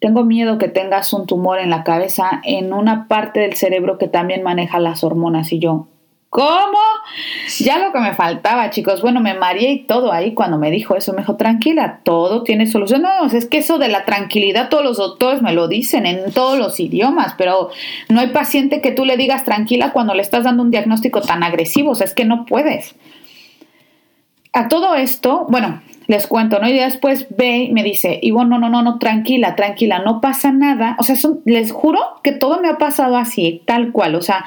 [0.00, 4.08] Tengo miedo que tengas un tumor en la cabeza en una parte del cerebro que
[4.08, 5.86] también maneja las hormonas y yo.
[6.34, 6.78] ¿Cómo?
[7.60, 9.00] Ya lo que me faltaba, chicos.
[9.02, 11.12] Bueno, me mareé y todo ahí cuando me dijo eso.
[11.12, 13.02] Me dijo, tranquila, todo tiene solución.
[13.02, 16.58] No, es que eso de la tranquilidad, todos los doctores me lo dicen en todos
[16.58, 17.70] los idiomas, pero
[18.08, 21.44] no hay paciente que tú le digas tranquila cuando le estás dando un diagnóstico tan
[21.44, 21.92] agresivo.
[21.92, 22.96] O sea, es que no puedes
[24.54, 26.68] a todo esto, bueno, les cuento, ¿no?
[26.68, 30.52] Y después ve y me dice, Ivonne, no, no, no, no, tranquila, tranquila, no pasa
[30.52, 30.96] nada.
[30.98, 34.14] O sea, les juro que todo me ha pasado así, tal cual.
[34.14, 34.44] O sea,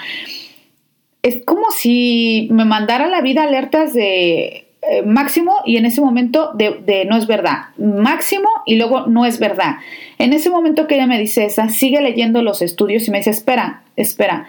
[1.23, 6.51] es como si me mandara la vida alertas de eh, máximo y en ese momento
[6.53, 9.77] de, de, no es verdad, máximo y luego no es verdad.
[10.19, 13.31] En ese momento que ella me dice esa, sigue leyendo los estudios y me dice,
[13.31, 14.47] espera, espera,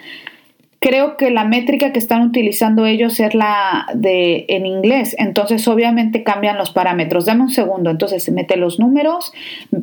[0.80, 6.22] creo que la métrica que están utilizando ellos es la de en inglés, entonces obviamente
[6.22, 7.24] cambian los parámetros.
[7.24, 9.32] Dame un segundo, entonces mete los números,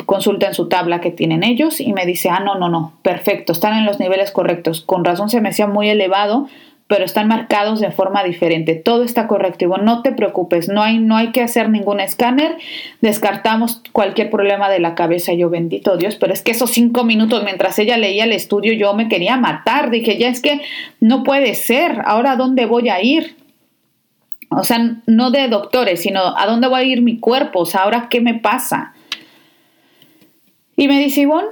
[0.06, 3.52] consulta en su tabla que tienen ellos y me dice, ah, no, no, no, perfecto,
[3.52, 4.82] están en los niveles correctos.
[4.82, 6.48] Con razón se me hacía muy elevado,
[6.88, 8.76] pero están marcados de forma diferente.
[8.76, 9.66] Todo está correcto.
[9.78, 12.58] no te preocupes, no hay, no hay que hacer ningún escáner.
[13.02, 15.34] Descartamos cualquier problema de la cabeza.
[15.34, 18.94] Yo, bendito Dios, pero es que esos cinco minutos mientras ella leía el estudio, yo
[18.94, 19.90] me quería matar.
[19.90, 20.62] Dije, ya es que
[21.00, 22.02] no puede ser.
[22.06, 23.36] Ahora, ¿a dónde voy a ir?
[24.50, 27.62] O sea, no de doctores, sino a dónde voy a ir mi cuerpo.
[27.62, 28.94] O sea, ahora, ¿qué me pasa?
[30.78, 31.48] Y me dice, Ivonne,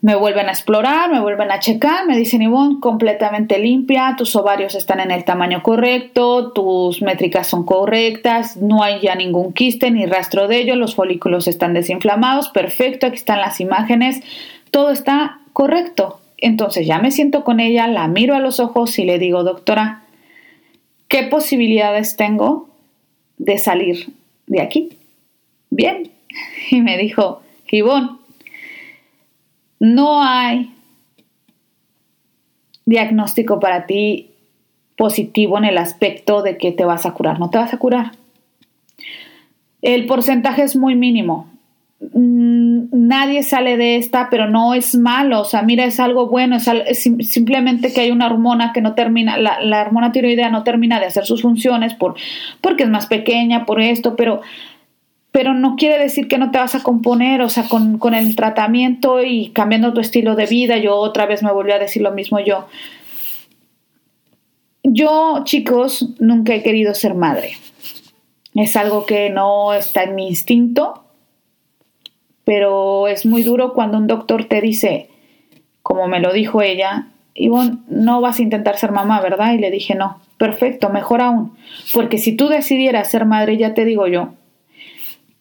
[0.00, 4.76] me vuelven a explorar, me vuelven a checar, me dicen, Ivonne, completamente limpia, tus ovarios
[4.76, 10.06] están en el tamaño correcto, tus métricas son correctas, no hay ya ningún quiste ni
[10.06, 14.20] rastro de ello, los folículos están desinflamados, perfecto, aquí están las imágenes,
[14.70, 16.20] todo está correcto.
[16.40, 20.02] Entonces ya me siento con ella, la miro a los ojos y le digo, doctora,
[21.08, 22.68] ¿qué posibilidades tengo
[23.38, 24.10] de salir
[24.46, 24.90] de aquí?
[25.70, 26.12] Bien.
[26.70, 27.40] Y me dijo,
[27.70, 28.17] Ivonne,
[29.80, 30.72] no hay
[32.86, 34.30] diagnóstico para ti
[34.96, 37.38] positivo en el aspecto de que te vas a curar.
[37.38, 38.12] No te vas a curar.
[39.80, 41.48] El porcentaje es muy mínimo.
[42.00, 46.56] mm, nadie sale de esta, pero no es malo, o sea, mira, es algo bueno,
[46.56, 51.00] es, simplemente que hay una hormona que no termina, la, la, hormona tiroidea no termina
[51.00, 52.14] de hacer sus funciones por,
[52.60, 54.42] porque es más pequeña, por esto, pero
[55.38, 58.34] pero no quiere decir que no te vas a componer, o sea, con, con, el
[58.34, 62.10] tratamiento y cambiando tu estilo de vida, yo otra vez me volví a decir lo
[62.10, 62.66] mismo yo.
[64.82, 67.52] Yo, chicos, nunca he querido ser madre.
[68.56, 71.04] Es algo que no está en mi instinto,
[72.42, 75.08] pero es muy duro cuando un doctor te dice,
[75.84, 79.52] como me lo dijo ella, Ivonne, no vas a intentar ser mamá, ¿verdad?
[79.52, 81.56] Y le dije, no, perfecto, mejor aún,
[81.92, 84.32] porque si tú decidieras ser madre, ya te digo yo,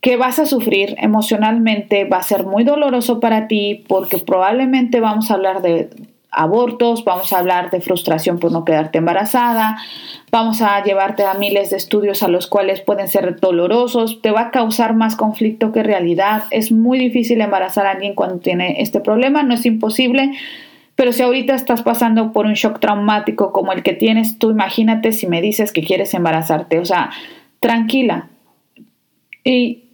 [0.01, 5.31] que vas a sufrir emocionalmente, va a ser muy doloroso para ti porque probablemente vamos
[5.31, 5.89] a hablar de
[6.29, 9.77] abortos, vamos a hablar de frustración por no quedarte embarazada,
[10.31, 14.41] vamos a llevarte a miles de estudios a los cuales pueden ser dolorosos, te va
[14.41, 18.99] a causar más conflicto que realidad, es muy difícil embarazar a alguien cuando tiene este
[18.99, 20.31] problema, no es imposible,
[20.95, 25.13] pero si ahorita estás pasando por un shock traumático como el que tienes, tú imagínate
[25.13, 27.09] si me dices que quieres embarazarte, o sea,
[27.59, 28.29] tranquila.
[29.43, 29.86] Y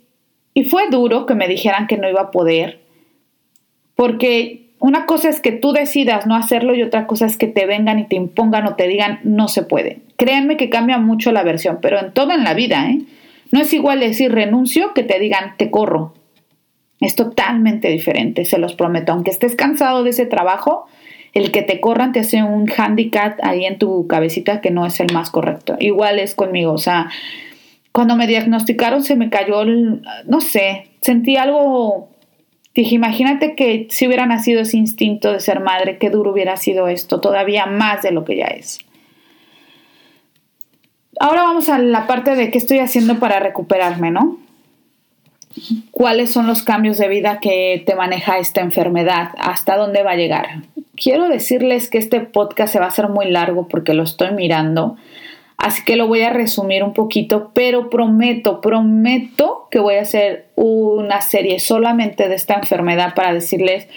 [0.53, 2.81] y fue duro que me dijeran que no iba a poder,
[3.95, 7.65] porque una cosa es que tú decidas no hacerlo y otra cosa es que te
[7.65, 10.01] vengan y te impongan o te digan no se puede.
[10.17, 12.99] Créanme que cambia mucho la versión, pero en todo en la vida, ¿eh?
[13.51, 16.15] No es igual decir renuncio que te digan te corro.
[16.99, 19.11] Es totalmente diferente, se los prometo.
[19.11, 20.87] Aunque estés cansado de ese trabajo,
[21.33, 24.99] el que te corran te hace un handicap ahí en tu cabecita que no es
[24.99, 25.75] el más correcto.
[25.79, 27.09] Igual es conmigo, o sea,
[27.93, 32.09] cuando me diagnosticaron se me cayó, el, no sé, sentí algo,
[32.73, 36.87] dije, imagínate que si hubiera nacido ese instinto de ser madre, qué duro hubiera sido
[36.87, 38.79] esto, todavía más de lo que ya es.
[41.19, 44.39] Ahora vamos a la parte de qué estoy haciendo para recuperarme, ¿no?
[45.91, 49.29] ¿Cuáles son los cambios de vida que te maneja esta enfermedad?
[49.37, 50.63] ¿Hasta dónde va a llegar?
[50.95, 54.97] Quiero decirles que este podcast se va a hacer muy largo porque lo estoy mirando
[55.57, 60.47] Así que lo voy a resumir un poquito, pero prometo, prometo que voy a hacer
[60.55, 63.87] una serie solamente de esta enfermedad para decirles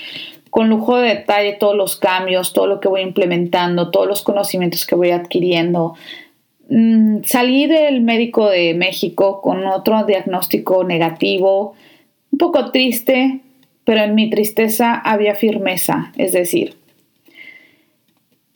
[0.50, 4.86] con lujo de detalle todos los cambios, todo lo que voy implementando, todos los conocimientos
[4.86, 5.94] que voy adquiriendo.
[6.68, 11.74] Mm, salí del médico de México con otro diagnóstico negativo,
[12.32, 13.40] un poco triste,
[13.84, 16.74] pero en mi tristeza había firmeza, es decir,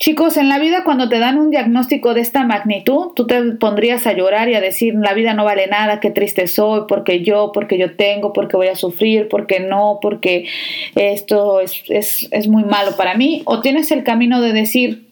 [0.01, 4.07] Chicos, en la vida cuando te dan un diagnóstico de esta magnitud, tú te pondrías
[4.07, 7.53] a llorar y a decir, la vida no vale nada, qué triste soy, porque yo,
[7.53, 10.49] porque yo tengo, porque voy a sufrir, porque no, porque
[10.95, 11.85] esto es,
[12.31, 13.43] es muy malo para mí.
[13.45, 15.11] O tienes el camino de decir,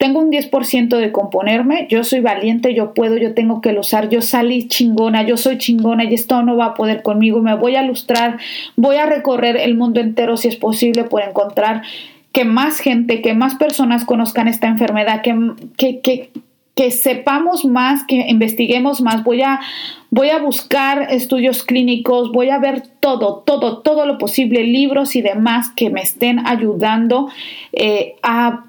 [0.00, 4.22] tengo un 10% de componerme, yo soy valiente, yo puedo, yo tengo que usar, yo
[4.22, 7.82] salí chingona, yo soy chingona y esto no va a poder conmigo, me voy a
[7.82, 8.38] lustrar,
[8.76, 11.82] voy a recorrer el mundo entero si es posible por encontrar
[12.32, 16.30] que más gente, que más personas conozcan esta enfermedad, que, que,
[16.74, 19.24] que, sepamos más, que investiguemos más.
[19.24, 19.60] Voy a,
[20.10, 25.22] voy a buscar estudios clínicos, voy a ver todo, todo, todo lo posible, libros y
[25.22, 27.28] demás que me estén ayudando
[27.72, 28.64] eh, a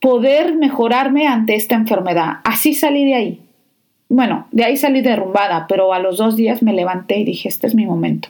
[0.00, 2.38] poder mejorarme ante esta enfermedad.
[2.44, 3.40] Así salí de ahí.
[4.08, 7.66] Bueno, de ahí salí derrumbada, pero a los dos días me levanté y dije, este
[7.66, 8.28] es mi momento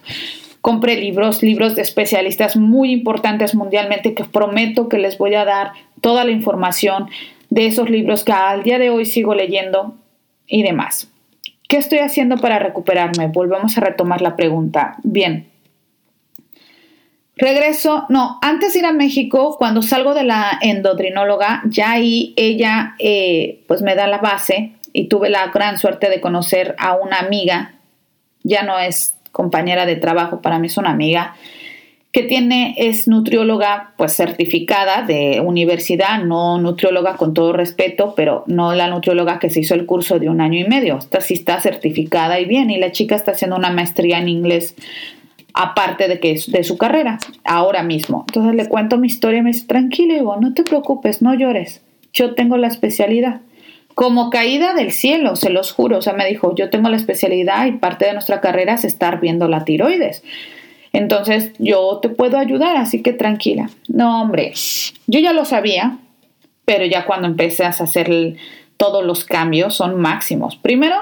[0.65, 5.73] compre libros, libros de especialistas muy importantes mundialmente que prometo que les voy a dar
[6.01, 7.11] toda la información
[7.51, 9.95] de esos libros que al día de hoy sigo leyendo
[10.47, 11.11] y demás.
[11.69, 13.27] ¿Qué estoy haciendo para recuperarme?
[13.27, 14.97] Volvemos a retomar la pregunta.
[15.03, 15.51] Bien.
[17.37, 22.95] Regreso, no, antes de ir a México, cuando salgo de la endocrinóloga, ya ahí ella
[23.01, 27.19] eh, pues me da la base y tuve la gran suerte de conocer a una
[27.19, 27.75] amiga,
[28.45, 31.35] ya no es compañera de trabajo, para mí es una amiga,
[32.13, 38.73] que tiene, es nutrióloga pues certificada de universidad, no nutrióloga con todo respeto, pero no
[38.73, 41.61] la nutrióloga que se hizo el curso de un año y medio, esta sí está
[41.61, 44.77] certificada y bien, y la chica está haciendo una maestría en inglés
[45.53, 48.25] aparte de que de su carrera, ahora mismo.
[48.29, 51.83] Entonces le cuento mi historia y me dice, tranquilo, Ivo, no te preocupes, no llores,
[52.13, 53.41] yo tengo la especialidad
[53.95, 55.99] como caída del cielo, se los juro.
[55.99, 59.21] O sea, me dijo, yo tengo la especialidad y parte de nuestra carrera es estar
[59.21, 60.23] viendo la tiroides.
[60.93, 63.71] Entonces, yo te puedo ayudar, así que tranquila.
[63.89, 64.53] No, hombre,
[65.07, 65.99] yo ya lo sabía,
[66.65, 68.37] pero ya cuando empecé a hacer
[68.77, 70.57] todos los cambios son máximos.
[70.57, 70.97] Primero,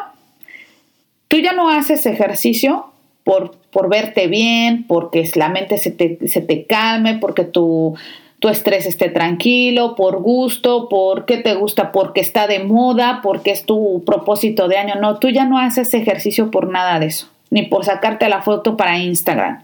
[1.28, 2.86] tú ya no haces ejercicio
[3.24, 7.94] por, por verte bien, porque la mente se te, se te calme, porque tu
[8.42, 13.64] tu estrés esté tranquilo, por gusto, porque te gusta, porque está de moda, porque es
[13.64, 14.96] tu propósito de año.
[14.96, 18.76] No, tú ya no haces ejercicio por nada de eso, ni por sacarte la foto
[18.76, 19.62] para Instagram.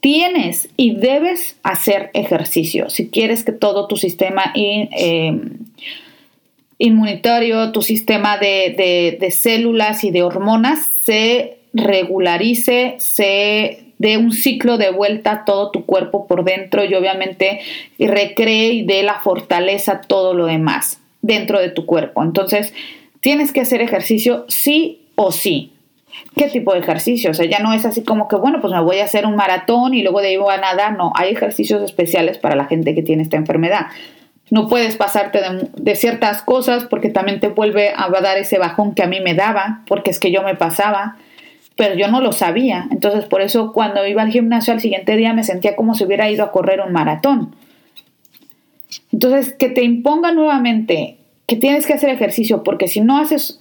[0.00, 5.38] tienes y debes hacer ejercicio si quieres que todo tu sistema eh,
[6.78, 14.78] inmunitario, tu sistema de, de, células y de hormonas se regularice, se dé un ciclo
[14.78, 17.60] de vuelta todo tu cuerpo por dentro y obviamente
[17.98, 22.22] recree y dé la fortaleza todo lo demás dentro de tu cuerpo.
[22.22, 22.72] Entonces,
[23.20, 25.74] tienes que hacer ejercicio sí o sí.
[26.34, 27.30] ¿Qué tipo de ejercicio?
[27.30, 29.36] O sea, ya no es así como que, bueno, pues me voy a hacer un
[29.36, 30.96] maratón y luego de ahí voy a nadar.
[30.96, 33.88] No, hay ejercicios especiales para la gente que tiene esta enfermedad.
[34.48, 35.40] No puedes pasarte
[35.76, 39.34] de, ciertas cosas porque también te vuelve a dar ese bajón que a mí me
[39.34, 41.18] daba, porque es que yo me pasaba,
[41.80, 42.88] pero yo no lo sabía.
[42.90, 46.30] Entonces, por eso cuando iba al gimnasio al siguiente día me sentía como si hubiera
[46.30, 47.54] ido a correr un maratón.
[49.10, 51.16] Entonces, que te imponga nuevamente
[51.46, 53.60] que tienes que hacer ejercicio, porque si no haces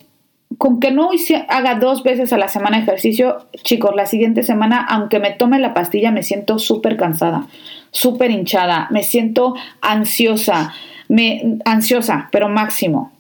[0.58, 1.12] con que no
[1.48, 5.74] haga dos veces a la semana ejercicio, chicos, la siguiente semana, aunque me tome la
[5.74, 7.48] pastilla, me siento súper cansada,
[7.92, 10.74] súper hinchada, me siento ansiosa,
[11.08, 13.14] me, ansiosa, pero máximo.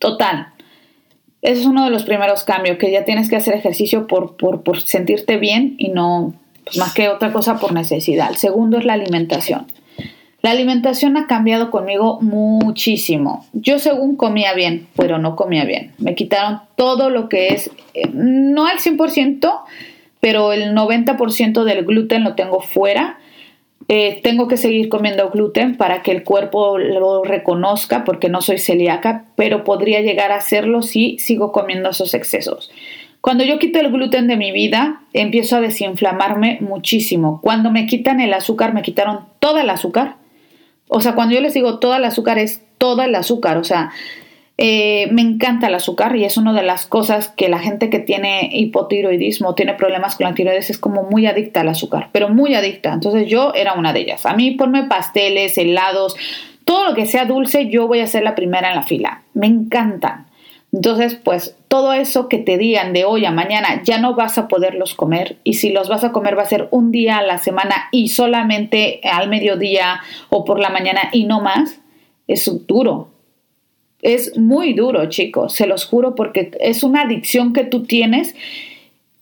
[0.00, 0.53] Total.
[1.44, 4.62] Ese es uno de los primeros cambios, que ya tienes que hacer ejercicio por, por,
[4.62, 6.32] por sentirte bien y no
[6.64, 8.30] pues, más que otra cosa por necesidad.
[8.30, 9.66] El segundo es la alimentación.
[10.40, 13.44] La alimentación ha cambiado conmigo muchísimo.
[13.52, 15.92] Yo según comía bien, pero no comía bien.
[15.98, 19.54] Me quitaron todo lo que es, eh, no al 100%,
[20.20, 23.18] pero el 90% del gluten lo tengo fuera.
[23.88, 28.58] Eh, tengo que seguir comiendo gluten para que el cuerpo lo reconozca porque no soy
[28.58, 32.70] celíaca, pero podría llegar a hacerlo si sigo comiendo esos excesos.
[33.20, 37.40] Cuando yo quito el gluten de mi vida, empiezo a desinflamarme muchísimo.
[37.42, 40.16] Cuando me quitan el azúcar, me quitaron todo el azúcar
[40.88, 43.90] o sea, cuando yo les digo todo el azúcar es todo el azúcar, o sea,
[44.56, 47.98] eh, me encanta el azúcar y es una de las cosas que la gente que
[47.98, 52.54] tiene hipotiroidismo, tiene problemas con la tiroides, es como muy adicta al azúcar, pero muy
[52.54, 52.92] adicta.
[52.92, 54.26] Entonces yo era una de ellas.
[54.26, 56.16] A mí ponme pasteles, helados,
[56.64, 59.22] todo lo que sea dulce, yo voy a ser la primera en la fila.
[59.34, 60.26] Me encantan.
[60.72, 64.48] Entonces, pues todo eso que te digan de hoy a mañana ya no vas a
[64.48, 67.38] poderlos comer y si los vas a comer va a ser un día a la
[67.38, 70.00] semana y solamente al mediodía
[70.30, 71.80] o por la mañana y no más,
[72.26, 73.13] es duro.
[74.04, 78.34] Es muy duro, chicos, se los juro porque es una adicción que tú tienes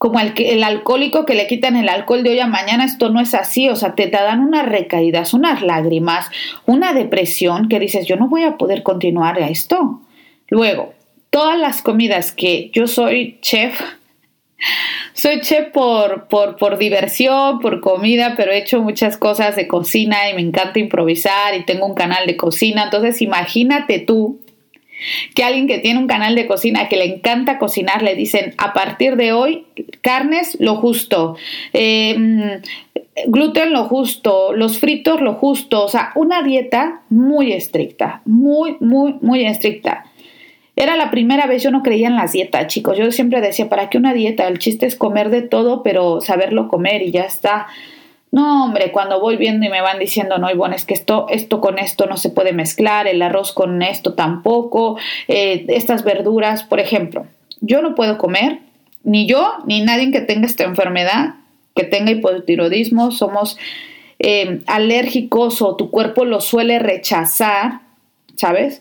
[0.03, 3.21] como el, el alcohólico que le quitan el alcohol de hoy a mañana, esto no
[3.21, 6.27] es así, o sea, te, te dan unas recaídas, unas lágrimas,
[6.67, 10.01] una depresión que dices, yo no voy a poder continuar a esto.
[10.49, 10.93] Luego,
[11.31, 13.81] todas las comidas que yo soy chef,
[15.13, 20.29] soy chef por, por, por, diversión, por comida, pero he hecho muchas cosas de cocina
[20.29, 22.83] y me encanta improvisar y tengo un canal de cocina.
[22.83, 24.41] Entonces imagínate tú
[25.35, 28.73] que alguien que tiene un canal de cocina que le encanta cocinar le dicen a
[28.73, 29.67] partir de hoy
[30.01, 31.37] carnes lo justo,
[31.73, 38.23] eh, mm, gluten lo justo, los fritos lo justo, o sea, una dieta muy estricta,
[38.25, 40.07] muy, muy, muy estricta.
[40.75, 42.97] Era la primera vez yo no creía en las dietas, chicos.
[42.97, 44.49] Yo siempre decía, ¿para qué una dieta?
[44.49, 47.67] El chiste es comer de todo, pero saberlo comer y ya está.
[48.33, 51.61] No, hombre, cuando voy viendo y me van diciendo, no, bueno, es que esto, esto
[51.61, 54.97] con esto no se puede mezclar, el arroz con esto tampoco,
[55.29, 57.27] eh, estas verduras, por ejemplo,
[57.61, 58.61] yo no puedo comer,
[59.05, 61.35] ni yo, ni nadie que tenga esta enfermedad,
[61.75, 63.59] que tenga hipotiroidismo, somos
[64.19, 67.81] eh, alérgicos o tu cuerpo lo suele rechazar,
[68.37, 68.81] ¿sabes?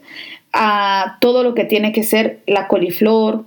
[0.54, 3.46] a todo lo que tiene que ser la coliflor,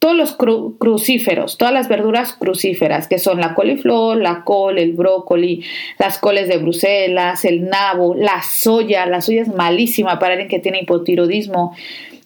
[0.00, 5.62] todos los crucíferos, todas las verduras crucíferas, que son la coliflor, la col, el brócoli,
[5.98, 10.58] las coles de Bruselas, el nabo, la soya, la soya es malísima para alguien que
[10.58, 11.76] tiene hipotiroidismo,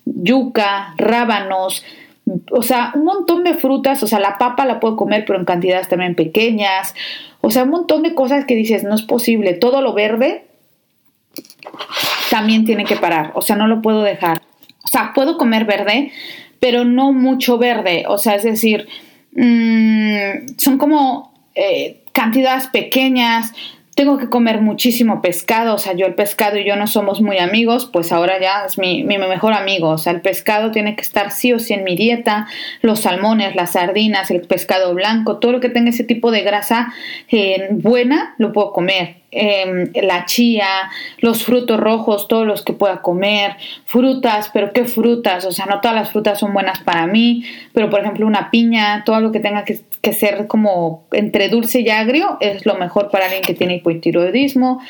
[0.04, 1.84] yuca, rábanos,
[2.52, 5.44] o sea, un montón de frutas, o sea, la papa la puedo comer, pero en
[5.44, 6.94] cantidades también pequeñas,
[7.40, 10.44] o sea, un montón de cosas que dices, no es posible, todo lo verde
[12.30, 14.42] también tiene que parar, o sea, no lo puedo dejar.
[14.84, 16.12] O sea, puedo comer verde,
[16.60, 18.88] pero no mucho verde, o sea, es decir,
[19.32, 23.52] mm, son como eh, cantidades pequeñas,
[23.94, 27.38] tengo que comer muchísimo pescado, o sea, yo el pescado y yo no somos muy
[27.38, 31.02] amigos, pues ahora ya es mi, mi, mejor amigo, o sea, el pescado tiene que
[31.02, 32.46] estar sí o sí en mi dieta,
[32.82, 36.92] los salmones, las sardinas, el pescado blanco, todo lo que tenga ese tipo de grasa
[37.30, 39.24] eh, buena, lo puedo comer.
[39.36, 40.68] Em, la chía,
[41.18, 45.80] los frutos rojos, todos los que pueda comer, frutas, pero qué frutas, o sea, no
[45.80, 49.40] todas las frutas son buenas para mí, pero por ejemplo una piña, todo lo que
[49.40, 49.80] tenga que,
[50.12, 54.80] ser como entre dulce y agrio es lo mejor para alguien que tiene hipotiroidismo.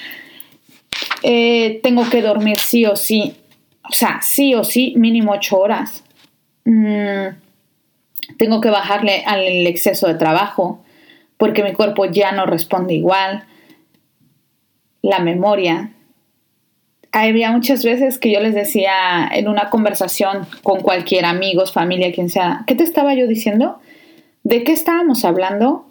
[1.22, 3.34] Eh, tengo que dormir sí o sí,
[3.88, 6.04] o sea, sí o sí, mínimo ocho horas.
[6.64, 7.36] Mm,
[8.38, 10.84] tengo que bajarle al exceso de trabajo
[11.36, 13.44] porque mi cuerpo ya no responde igual,
[15.02, 15.90] la memoria.
[17.12, 22.30] Había muchas veces que yo les decía en una conversación con cualquier amigos, familia, quien
[22.30, 23.80] sea, ¿qué te estaba yo diciendo?
[24.44, 25.86] ¿De qué estábamos hablando?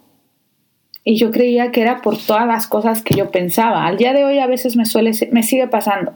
[1.04, 3.86] Y yo creía que era por todas las cosas que yo pensaba.
[3.86, 6.14] Al día de hoy a veces me suele me sigue pasando.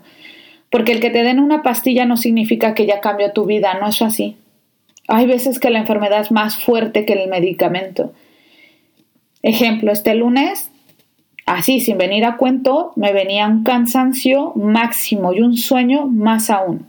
[0.70, 3.88] Porque el que te den una pastilla no significa que ya cambió tu vida, no
[3.88, 4.38] es así.
[5.08, 8.14] Hay veces que la enfermedad es más fuerte que el medicamento.
[9.42, 10.72] Ejemplo, este lunes,
[11.46, 16.86] así sin venir a cuento, me venía un cansancio máximo y un sueño más aún.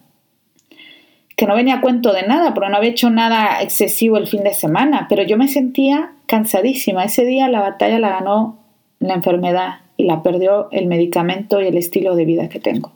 [1.38, 4.42] Que no venía a cuento de nada, porque no había hecho nada excesivo el fin
[4.42, 7.04] de semana, pero yo me sentía cansadísima.
[7.04, 8.58] Ese día la batalla la ganó
[8.98, 12.92] la enfermedad y la perdió el medicamento y el estilo de vida que tengo.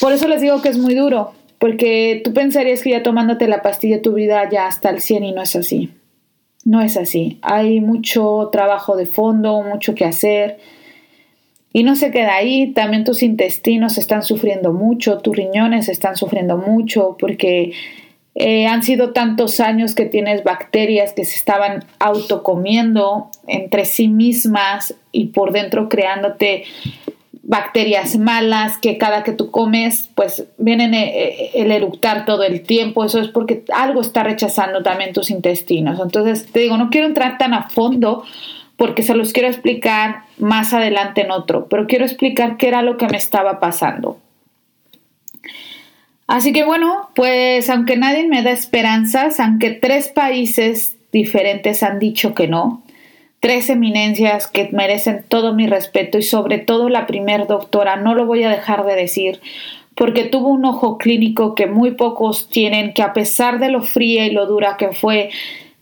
[0.00, 3.62] Por eso les digo que es muy duro, porque tú pensarías que ya tomándote la
[3.62, 5.90] pastilla tu vida ya hasta el 100 y no es así.
[6.64, 7.38] No es así.
[7.42, 10.58] Hay mucho trabajo de fondo, mucho que hacer.
[11.72, 16.58] Y no se queda ahí, también tus intestinos están sufriendo mucho, tus riñones están sufriendo
[16.58, 17.72] mucho porque
[18.34, 24.94] eh, han sido tantos años que tienes bacterias que se estaban autocomiendo entre sí mismas
[25.12, 26.64] y por dentro creándote
[27.42, 32.62] bacterias malas que cada que tú comes pues vienen eh, eh, el eructar todo el
[32.62, 36.00] tiempo, eso es porque algo está rechazando también tus intestinos.
[36.00, 38.24] Entonces, te digo, no quiero entrar tan a fondo
[38.82, 42.96] porque se los quiero explicar más adelante en otro, pero quiero explicar qué era lo
[42.96, 44.18] que me estaba pasando.
[46.26, 52.34] Así que bueno, pues aunque nadie me da esperanzas, aunque tres países diferentes han dicho
[52.34, 52.82] que no,
[53.38, 58.26] tres eminencias que merecen todo mi respeto y sobre todo la primer doctora, no lo
[58.26, 59.40] voy a dejar de decir,
[59.94, 64.26] porque tuvo un ojo clínico que muy pocos tienen, que a pesar de lo fría
[64.26, 65.30] y lo dura que fue,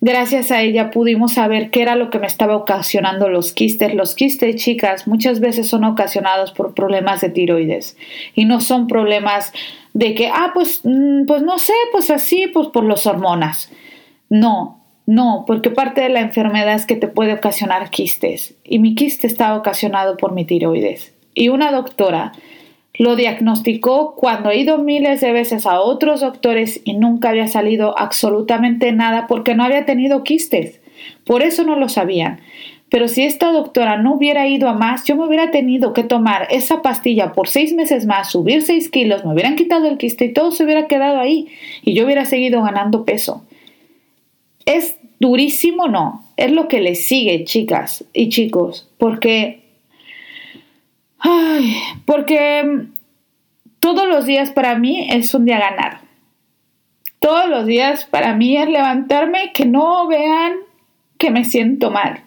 [0.01, 3.95] gracias a ella pudimos saber qué era lo que me estaba ocasionando los quistes.
[3.95, 7.97] Los quistes, chicas, muchas veces son ocasionados por problemas de tiroides
[8.35, 9.53] y no son problemas
[9.93, 13.71] de que, ah, pues, mm, pues no sé, pues así, pues por las hormonas.
[14.29, 18.95] No, no, porque parte de la enfermedad es que te puede ocasionar quistes y mi
[18.95, 21.13] quiste estaba ocasionado por mi tiroides.
[21.35, 22.33] Y una doctora
[22.95, 27.99] lo diagnosticó cuando he ido miles de veces a otros doctores y nunca había salido
[27.99, 30.81] absolutamente nada porque no había tenido quistes.
[31.25, 32.41] Por eso no lo sabían.
[32.91, 36.49] Pero si esta doctora no hubiera ido a más, yo me hubiera tenido que tomar
[36.51, 40.33] esa pastilla por seis meses más, subir seis kilos, me hubieran quitado el quiste y
[40.33, 41.49] todo se hubiera quedado ahí
[41.83, 43.45] y yo hubiera seguido ganando peso.
[44.67, 46.25] Es durísimo, no.
[46.37, 48.89] Es lo que le sigue, chicas y chicos.
[48.99, 49.60] Porque.
[51.21, 52.87] Ay, porque
[53.79, 55.99] todos los días para mí es un día ganado.
[57.19, 60.55] Todos los días para mí es levantarme que no vean
[61.19, 62.23] que me siento mal.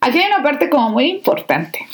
[0.00, 1.86] Aquí hay una parte como muy importante.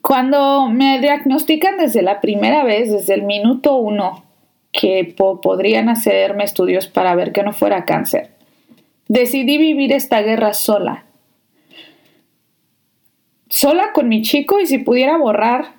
[0.00, 4.24] Cuando me diagnostican desde la primera vez, desde el minuto uno,
[4.72, 8.30] que podrían hacerme estudios para ver que no fuera cáncer.
[9.08, 11.03] Decidí vivir esta guerra sola.
[13.54, 15.74] Sola con mi chico y si pudiera borrar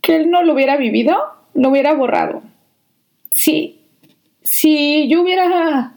[0.00, 1.16] que él no lo hubiera vivido,
[1.54, 2.42] lo hubiera borrado.
[3.30, 3.78] Sí,
[4.42, 5.92] si yo hubiera,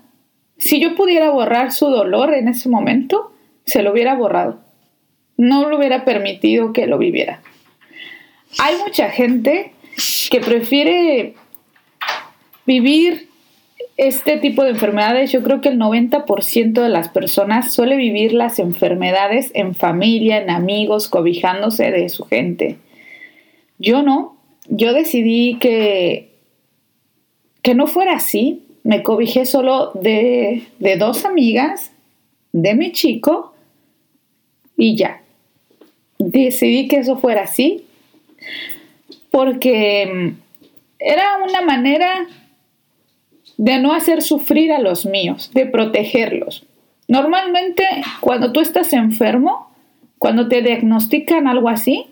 [0.59, 3.33] si yo pudiera borrar su dolor en ese momento,
[3.65, 4.59] se lo hubiera borrado.
[5.35, 7.41] No lo hubiera permitido que lo viviera.
[8.59, 9.73] Hay mucha gente
[10.29, 11.33] que prefiere
[12.67, 13.29] vivir
[13.97, 18.59] este tipo de enfermedades, yo creo que el 90% de las personas suele vivir las
[18.59, 22.77] enfermedades en familia, en amigos, cobijándose de su gente.
[23.77, 24.37] Yo no,
[24.67, 26.31] yo decidí que,
[27.61, 28.63] que no fuera así.
[28.83, 31.91] Me cobijé solo de, de dos amigas,
[32.51, 33.53] de mi chico
[34.77, 35.21] y ya.
[36.19, 37.85] Decidí que eso fuera así
[39.31, 40.33] porque
[40.99, 42.27] era una manera
[43.57, 46.65] de no hacer sufrir a los míos, de protegerlos.
[47.07, 47.85] Normalmente
[48.19, 49.71] cuando tú estás enfermo,
[50.17, 52.05] cuando te diagnostican algo así,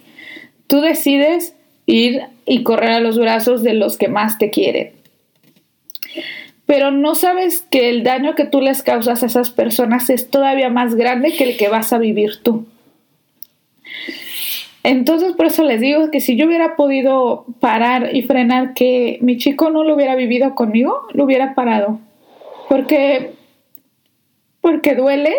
[0.67, 4.91] tú decides ir y correr a los brazos de los que más te quieren.
[6.65, 10.69] Pero no sabes que el daño que tú les causas a esas personas es todavía
[10.69, 12.65] más grande que el que vas a vivir tú.
[14.83, 19.37] Entonces, por eso les digo que si yo hubiera podido parar y frenar que mi
[19.37, 21.99] chico no lo hubiera vivido conmigo, lo hubiera parado.
[22.67, 23.31] Porque,
[24.59, 25.33] porque duele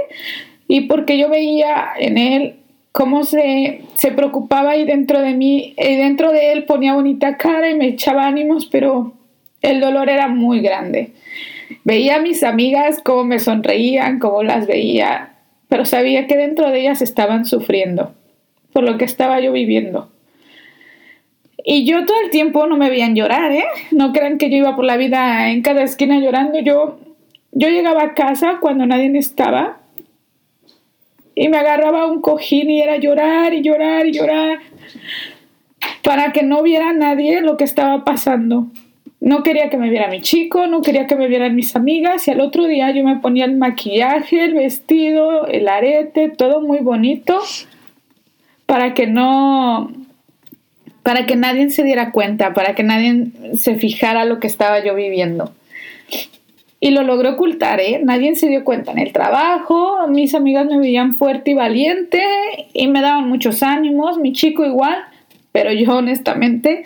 [0.67, 2.55] y porque yo veía en él
[2.91, 7.69] cómo se, se preocupaba y dentro de mí, y dentro de él ponía bonita cara
[7.69, 9.13] y me echaba ánimos, pero
[9.61, 11.13] el dolor era muy grande.
[11.85, 15.35] Veía a mis amigas cómo me sonreían, cómo las veía,
[15.69, 18.15] pero sabía que dentro de ellas estaban sufriendo
[18.75, 20.11] por lo que estaba yo viviendo.
[21.64, 23.64] Y yo todo el tiempo no me veían llorar, ¿eh?
[23.93, 26.59] No crean que yo iba por la vida en cada esquina llorando.
[26.59, 26.99] Yo,
[27.53, 29.79] yo llegaba a casa cuando nadie estaba
[31.37, 34.59] y me agarraba un cojín y era llorar y llorar y llorar
[36.03, 38.66] para que no viera nadie lo que estaba pasando.
[39.20, 42.33] No quería que me viera mi chico, no quería que me vieran mis amigas y
[42.33, 47.41] al otro día yo me ponía el maquillaje, el vestido, el arete, todo muy bonito
[48.67, 49.93] para que no
[51.03, 53.27] para que nadie se diera cuenta, para que nadie
[53.59, 55.53] se fijara lo que estaba yo viviendo.
[56.81, 58.01] Y lo logré ocultar, ¿eh?
[58.03, 62.23] Nadie se dio cuenta en el trabajo, mis amigas me veían fuerte y valiente
[62.73, 65.05] y me daban muchos ánimos, mi chico igual,
[65.53, 66.85] pero yo honestamente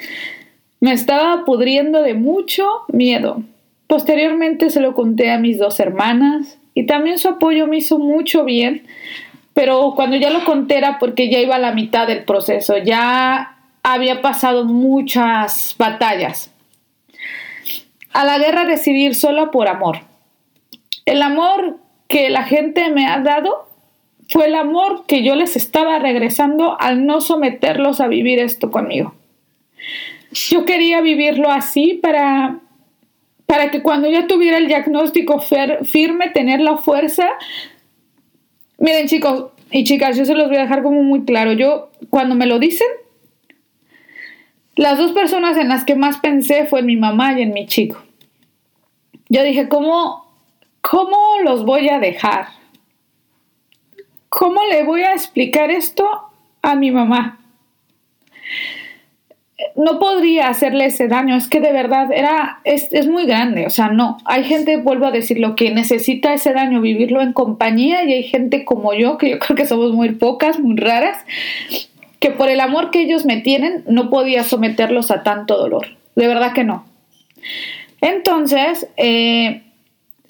[0.81, 3.43] me estaba pudriendo de mucho miedo.
[3.87, 8.45] Posteriormente se lo conté a mis dos hermanas y también su apoyo me hizo mucho
[8.45, 8.83] bien,
[9.59, 13.57] pero cuando ya lo conté era porque ya iba a la mitad del proceso, ya
[13.83, 16.55] había pasado muchas batallas.
[18.13, 20.03] A la guerra decidir solo por amor.
[21.07, 23.69] El amor que la gente me ha dado
[24.29, 29.17] fue el amor que yo les estaba regresando al no someterlos a vivir esto conmigo.
[30.31, 32.61] Yo quería vivirlo así para,
[33.47, 37.27] para que cuando ya tuviera el diagnóstico firme, tener la fuerza.
[38.79, 41.53] Miren chicos y chicas, yo se los voy a dejar como muy claro.
[41.53, 42.87] Yo cuando me lo dicen,
[44.77, 47.67] las dos personas en las que más pensé fue en mi mamá y en mi
[47.67, 48.01] chico.
[49.29, 50.33] Yo dije, ¿cómo,
[50.81, 52.49] cómo los voy a dejar?
[54.29, 56.09] ¿Cómo le voy a explicar esto
[56.63, 57.41] a mi mamá?
[59.79, 63.71] No podría hacerle ese daño, es que de verdad era, es, es muy grande, o
[63.71, 68.13] sea, no, hay gente, vuelvo a decirlo, que necesita ese daño, vivirlo en compañía y
[68.13, 71.25] hay gente como yo, que yo creo que somos muy pocas, muy raras,
[72.19, 75.97] que por el amor que ellos me tienen no podía someterlos a tanto dolor.
[76.17, 76.85] De verdad que no.
[78.01, 79.63] Entonces, eh,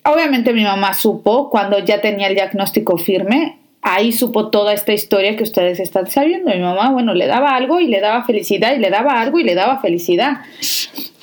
[0.05, 5.37] obviamente mi mamá supo cuando ya tenía el diagnóstico firme, ahí supo toda esta historia
[5.37, 6.51] que ustedes están sabiendo.
[6.51, 9.45] Mi mamá, bueno, le daba algo y le daba felicidad y le daba algo y
[9.45, 10.39] le daba felicidad.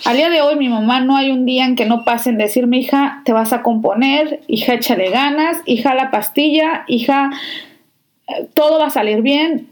[0.06, 2.78] Al día de hoy mi mamá no hay un día en que no pasen decirme,
[2.78, 7.32] hija, te vas a componer, hija, échale ganas, hija, la pastilla, hija,
[8.54, 9.68] todo va a salir bien,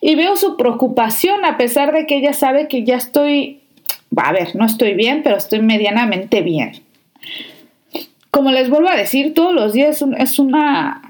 [0.00, 3.60] y veo su preocupación a pesar de que ella sabe que ya estoy,
[4.16, 6.82] a ver, no estoy bien, pero estoy medianamente bien.
[8.30, 11.09] Como les vuelvo a decir, todos los días es una,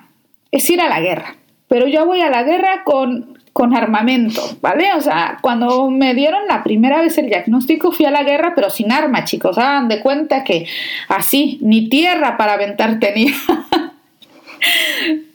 [0.50, 1.36] es ir a la guerra,
[1.68, 4.92] pero yo voy a la guerra con, con armamento, ¿vale?
[4.94, 8.70] O sea, cuando me dieron la primera vez el diagnóstico fui a la guerra, pero
[8.70, 9.58] sin arma, chicos.
[9.58, 10.66] Hagan de cuenta que
[11.08, 13.32] así, ni tierra para aventar tenía.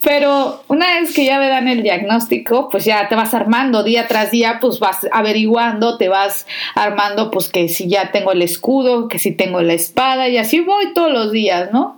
[0.01, 4.07] Pero una vez que ya me dan el diagnóstico, pues ya te vas armando día
[4.07, 6.45] tras día, pues vas averiguando, te vas
[6.75, 10.59] armando, pues que si ya tengo el escudo, que si tengo la espada, y así
[10.59, 11.97] voy todos los días, ¿no?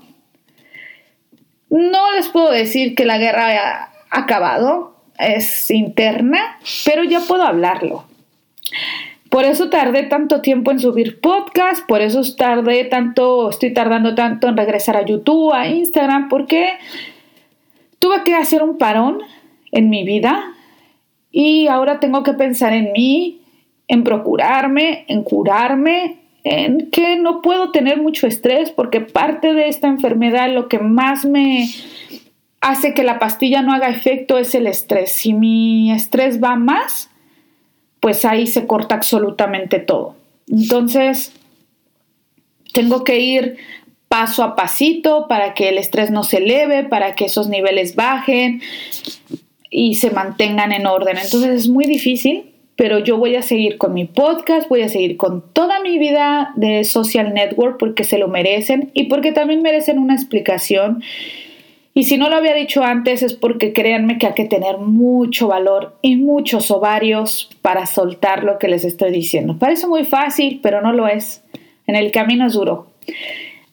[1.70, 8.06] No les puedo decir que la guerra haya acabado, es interna, pero ya puedo hablarlo.
[9.30, 14.48] Por eso tardé tanto tiempo en subir podcast, por eso tardé tanto, estoy tardando tanto
[14.48, 16.78] en regresar a YouTube, a Instagram, porque
[18.00, 19.20] Tuve que hacer un parón
[19.72, 20.54] en mi vida
[21.32, 23.42] y ahora tengo que pensar en mí,
[23.88, 26.20] en procurarme, en curarme,
[26.50, 31.26] en que no puedo tener mucho estrés porque parte de esta enfermedad lo que más
[31.26, 31.70] me
[32.62, 35.12] hace que la pastilla no haga efecto es el estrés.
[35.14, 37.10] Si mi estrés va más,
[38.00, 40.16] pues ahí se corta absolutamente todo.
[40.50, 41.34] Entonces,
[42.74, 43.58] tengo que ir
[44.08, 48.62] paso a pasito para que el estrés no se eleve, para que esos niveles bajen
[49.70, 51.18] y se mantengan en orden.
[51.18, 55.18] Entonces es muy difícil, pero yo voy a seguir con mi podcast, voy a seguir
[55.18, 59.98] con toda mi vida de social network porque se lo merecen y porque también merecen
[59.98, 61.04] una explicación.
[61.96, 65.48] Y si no lo había dicho antes es porque créanme que hay que tener mucho
[65.48, 69.58] valor y muchos ovarios para soltar lo que les estoy diciendo.
[69.58, 71.44] Parece muy fácil, pero no lo es.
[71.88, 72.86] En el camino es duro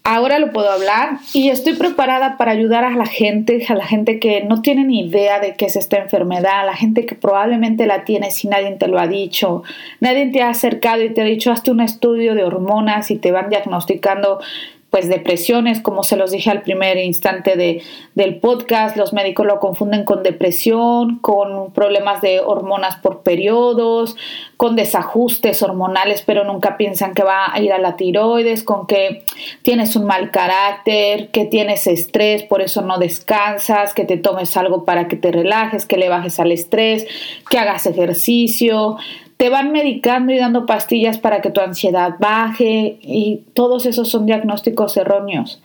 [0.04, 4.20] ahora lo puedo hablar y estoy preparada para ayudar a la gente, a la gente
[4.20, 7.86] que no tiene ni idea de qué es esta enfermedad, a la gente que probablemente
[7.86, 9.62] la tiene si nadie te lo ha dicho,
[10.00, 13.32] nadie te ha acercado y te ha dicho hazte un estudio de hormonas y te
[13.32, 14.40] van diagnosticando
[14.94, 17.82] pues depresiones, como se los dije al primer instante de,
[18.14, 24.14] del podcast, los médicos lo confunden con depresión, con problemas de hormonas por periodos,
[24.56, 29.24] con desajustes hormonales, pero nunca piensan que va a ir a la tiroides, con que
[29.62, 34.84] tienes un mal carácter, que tienes estrés, por eso no descansas, que te tomes algo
[34.84, 37.04] para que te relajes, que le bajes al estrés,
[37.50, 38.96] que hagas ejercicio,
[39.36, 44.26] te van medicando y dando pastillas para que tu ansiedad baje y todos esos son
[44.26, 45.60] diagnósticos erróneos.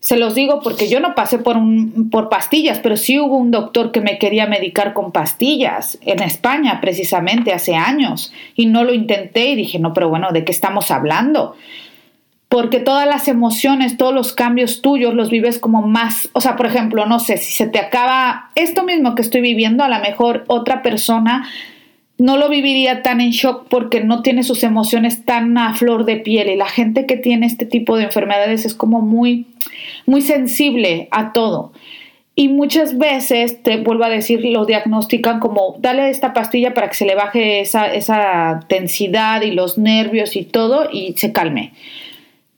[0.00, 3.52] Se los digo porque yo no pasé por, un, por pastillas, pero sí hubo un
[3.52, 8.92] doctor que me quería medicar con pastillas en España precisamente hace años y no lo
[8.92, 11.54] intenté y dije, no, pero bueno, ¿de qué estamos hablando?
[12.48, 16.66] Porque todas las emociones, todos los cambios tuyos los vives como más, o sea, por
[16.66, 20.44] ejemplo, no sé, si se te acaba esto mismo que estoy viviendo, a lo mejor
[20.48, 21.48] otra persona
[22.22, 26.18] no lo viviría tan en shock porque no tiene sus emociones tan a flor de
[26.18, 29.46] piel y la gente que tiene este tipo de enfermedades es como muy
[30.06, 31.72] muy sensible a todo.
[32.36, 36.94] Y muchas veces, te vuelvo a decir, lo diagnostican como dale esta pastilla para que
[36.94, 41.72] se le baje esa, esa densidad y los nervios y todo y se calme.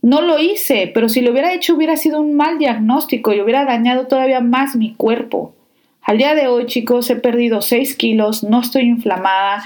[0.02, 3.64] No lo hice, pero si lo hubiera hecho hubiera sido un mal diagnóstico y hubiera
[3.64, 5.54] dañado todavía más mi cuerpo.
[6.04, 9.64] Al día de hoy, chicos, he perdido 6 kilos, no estoy inflamada,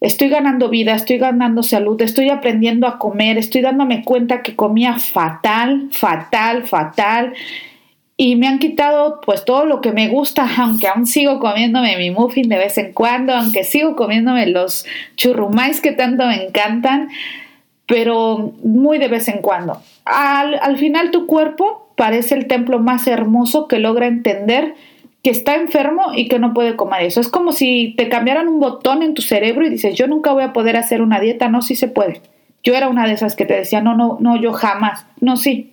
[0.00, 4.98] estoy ganando vida, estoy ganando salud, estoy aprendiendo a comer, estoy dándome cuenta que comía
[4.98, 7.32] fatal, fatal, fatal.
[8.16, 12.10] Y me han quitado pues todo lo que me gusta, aunque aún sigo comiéndome mi
[12.10, 14.84] muffin de vez en cuando, aunque sigo comiéndome los
[15.14, 17.08] churrumais que tanto me encantan,
[17.86, 19.80] pero muy de vez en cuando.
[20.04, 24.74] Al, al final tu cuerpo parece el templo más hermoso que logra entender
[25.26, 27.20] que está enfermo y que no puede comer eso.
[27.20, 30.44] Es como si te cambiaran un botón en tu cerebro y dices, yo nunca voy
[30.44, 31.48] a poder hacer una dieta.
[31.48, 32.22] No, sí se puede.
[32.62, 35.04] Yo era una de esas que te decía, no, no, no, yo jamás.
[35.20, 35.72] No, sí,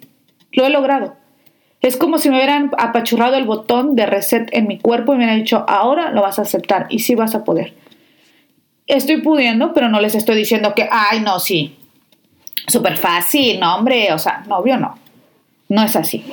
[0.53, 1.17] lo he logrado.
[1.81, 5.25] Es como si me hubieran apachurrado el botón de reset en mi cuerpo y me
[5.25, 7.75] hubieran dicho, ahora lo vas a aceptar y sí vas a poder.
[8.87, 11.77] Estoy pudiendo, pero no les estoy diciendo que, ay, no, sí,
[12.65, 14.97] súper fácil, no, hombre, o sea, novio no.
[15.69, 16.25] No es así.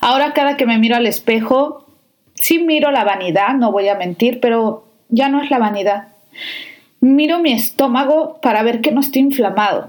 [0.00, 1.83] Ahora cada que me miro al espejo,
[2.44, 6.08] sí miro la vanidad, no voy a mentir, pero ya no es la vanidad.
[7.00, 9.88] Miro mi estómago para ver que no esté inflamado,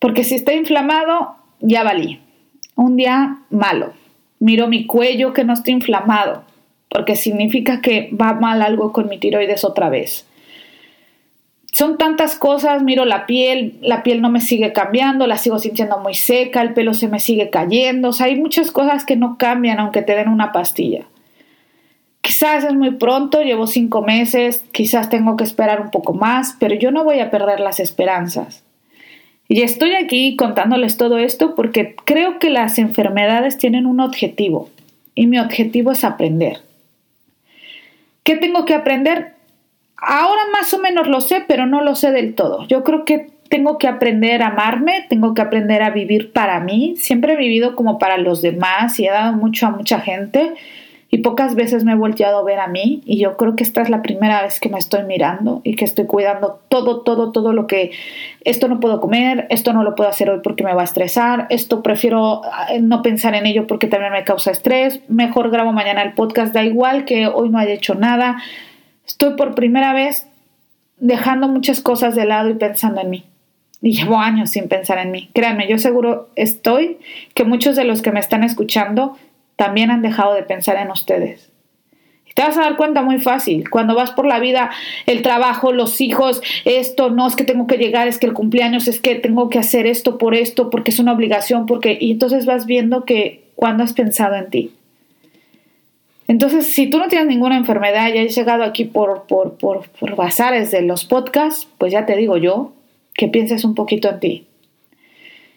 [0.00, 2.20] porque si está inflamado, ya valí.
[2.76, 3.94] Un día malo.
[4.38, 6.44] Miro mi cuello que no esté inflamado,
[6.90, 10.26] porque significa que va mal algo con mi tiroides otra vez.
[11.72, 15.98] Son tantas cosas, miro la piel, la piel no me sigue cambiando, la sigo sintiendo
[15.98, 19.38] muy seca, el pelo se me sigue cayendo, o sea, hay muchas cosas que no
[19.38, 21.06] cambian aunque te den una pastilla.
[22.24, 26.74] Quizás es muy pronto, llevo cinco meses, quizás tengo que esperar un poco más, pero
[26.74, 28.64] yo no voy a perder las esperanzas.
[29.46, 34.70] Y estoy aquí contándoles todo esto porque creo que las enfermedades tienen un objetivo
[35.14, 36.62] y mi objetivo es aprender.
[38.22, 39.34] ¿Qué tengo que aprender?
[39.98, 42.66] Ahora más o menos lo sé, pero no lo sé del todo.
[42.68, 46.94] Yo creo que tengo que aprender a amarme, tengo que aprender a vivir para mí.
[46.96, 50.54] Siempre he vivido como para los demás y he dado mucho a mucha gente
[51.14, 53.80] y pocas veces me he volteado a ver a mí y yo creo que esta
[53.82, 57.52] es la primera vez que me estoy mirando y que estoy cuidando todo, todo, todo
[57.52, 57.92] lo que
[58.40, 61.46] esto no puedo comer, esto no lo puedo hacer hoy porque me va a estresar,
[61.50, 66.02] esto prefiero eh, no pensar en ello porque también me causa estrés, mejor grabo mañana
[66.02, 68.42] el podcast, da igual que hoy no haya hecho nada.
[69.06, 70.26] Estoy por primera vez
[70.98, 73.24] dejando muchas cosas de lado y pensando en mí.
[73.80, 75.30] Y llevo años sin pensar en mí.
[75.32, 76.98] Créanme, yo seguro estoy
[77.34, 79.16] que muchos de los que me están escuchando
[79.56, 81.50] también han dejado de pensar en ustedes.
[82.34, 83.70] te vas a dar cuenta muy fácil.
[83.70, 84.70] Cuando vas por la vida,
[85.06, 88.88] el trabajo, los hijos, esto, no es que tengo que llegar, es que el cumpleaños,
[88.88, 91.96] es que tengo que hacer esto por esto, porque es una obligación, porque...
[92.00, 94.72] Y entonces vas viendo que cuando has pensado en ti.
[96.26, 100.16] Entonces, si tú no tienes ninguna enfermedad y has llegado aquí por, por, por, por
[100.16, 102.72] bazares de los podcasts, pues ya te digo yo
[103.14, 104.46] que pienses un poquito en ti.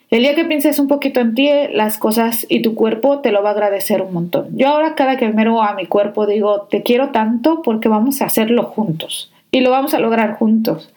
[0.10, 3.44] El día que pienses un poquito en ti, las cosas y tu cuerpo te lo
[3.44, 4.48] va a agradecer un montón.
[4.54, 8.26] Yo ahora cada que miro a mi cuerpo digo, te quiero tanto porque vamos a
[8.26, 10.94] hacerlo juntos y lo vamos a lograr juntos.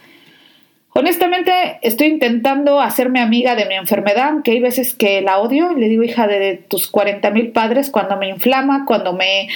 [0.93, 1.53] Honestamente,
[1.83, 5.73] estoy intentando hacerme amiga de mi enfermedad, aunque hay veces que la odio.
[5.73, 9.49] Le digo, hija de tus 40 mil padres, cuando me inflama, cuando me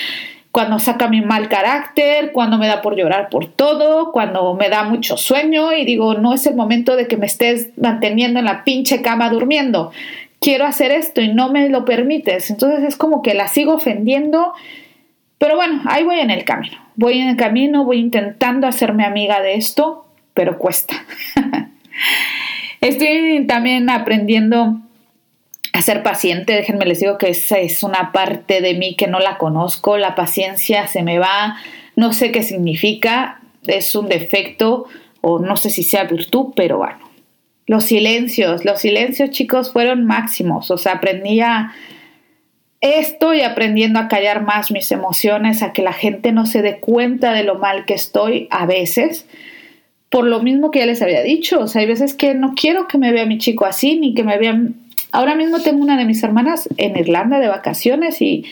[0.54, 4.84] cuando saca mi mal carácter, cuando me da por llorar por todo, cuando me da
[4.84, 8.62] mucho sueño y digo, no es el momento de que me estés manteniendo en la
[8.62, 9.90] pinche cama durmiendo.
[10.38, 12.50] Quiero hacer esto y no me lo permites.
[12.50, 14.52] Entonces es como que la sigo ofendiendo.
[15.38, 16.76] Pero bueno, ahí voy en el camino.
[16.94, 20.94] Voy en el camino, voy intentando hacerme amiga de esto, pero cuesta.
[22.80, 24.78] Estoy también aprendiendo
[25.74, 26.54] a ser paciente.
[26.54, 29.98] Déjenme les digo que esa es una parte de mí que no la conozco.
[29.98, 31.56] La paciencia se me va,
[31.96, 34.86] no sé qué significa, es un defecto
[35.20, 37.10] o no sé si sea virtud, pero bueno.
[37.66, 41.72] Los silencios, los silencios chicos fueron máximos, o sea, aprendí a...
[42.80, 47.32] Estoy aprendiendo a callar más mis emociones, a que la gente no se dé cuenta
[47.32, 49.26] de lo mal que estoy a veces,
[50.10, 52.86] por lo mismo que ya les había dicho, o sea, hay veces que no quiero
[52.86, 54.83] que me vea mi chico así, ni que me vean...
[55.14, 58.46] Ahora mismo tengo una de mis hermanas en Irlanda de vacaciones y,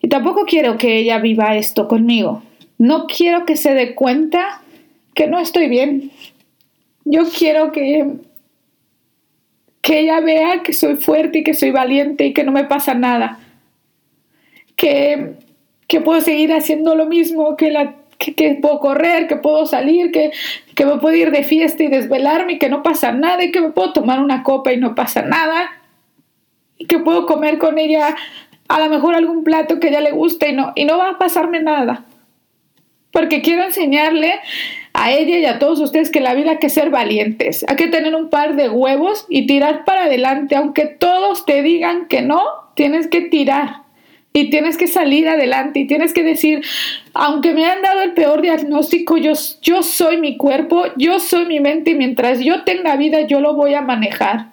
[0.00, 2.42] y tampoco quiero que ella viva esto conmigo.
[2.78, 4.62] No quiero que se dé cuenta
[5.12, 6.12] que no estoy bien.
[7.04, 8.06] Yo quiero que,
[9.82, 12.94] que ella vea que soy fuerte y que soy valiente y que no me pasa
[12.94, 13.38] nada.
[14.76, 15.34] Que,
[15.88, 17.96] que puedo seguir haciendo lo mismo, que, la,
[18.30, 20.30] que, puedo correr, que puedo salir, que,
[20.74, 23.60] que me puedo ir de fiesta y desvelarme y que no pasa nada y que
[23.60, 25.70] me puedo tomar una copa y no pasa nada.
[26.78, 28.14] Y que puedo comer con ella
[28.68, 31.10] a lo mejor algún plato que a ella le guste y no, y no va
[31.10, 32.04] a pasarme nada.
[33.10, 34.40] Porque quiero enseñarle
[34.94, 37.88] a ella y a todos ustedes que la vida hay que ser valientes, hay que
[37.88, 42.42] tener un par de huevos y tirar para adelante, aunque todos te digan que no,
[42.74, 43.81] tienes que tirar
[44.32, 46.62] y tienes que salir adelante y tienes que decir,
[47.12, 51.60] aunque me han dado el peor diagnóstico, yo, yo soy mi cuerpo, yo soy mi
[51.60, 54.52] mente y mientras yo tenga vida yo lo voy a manejar.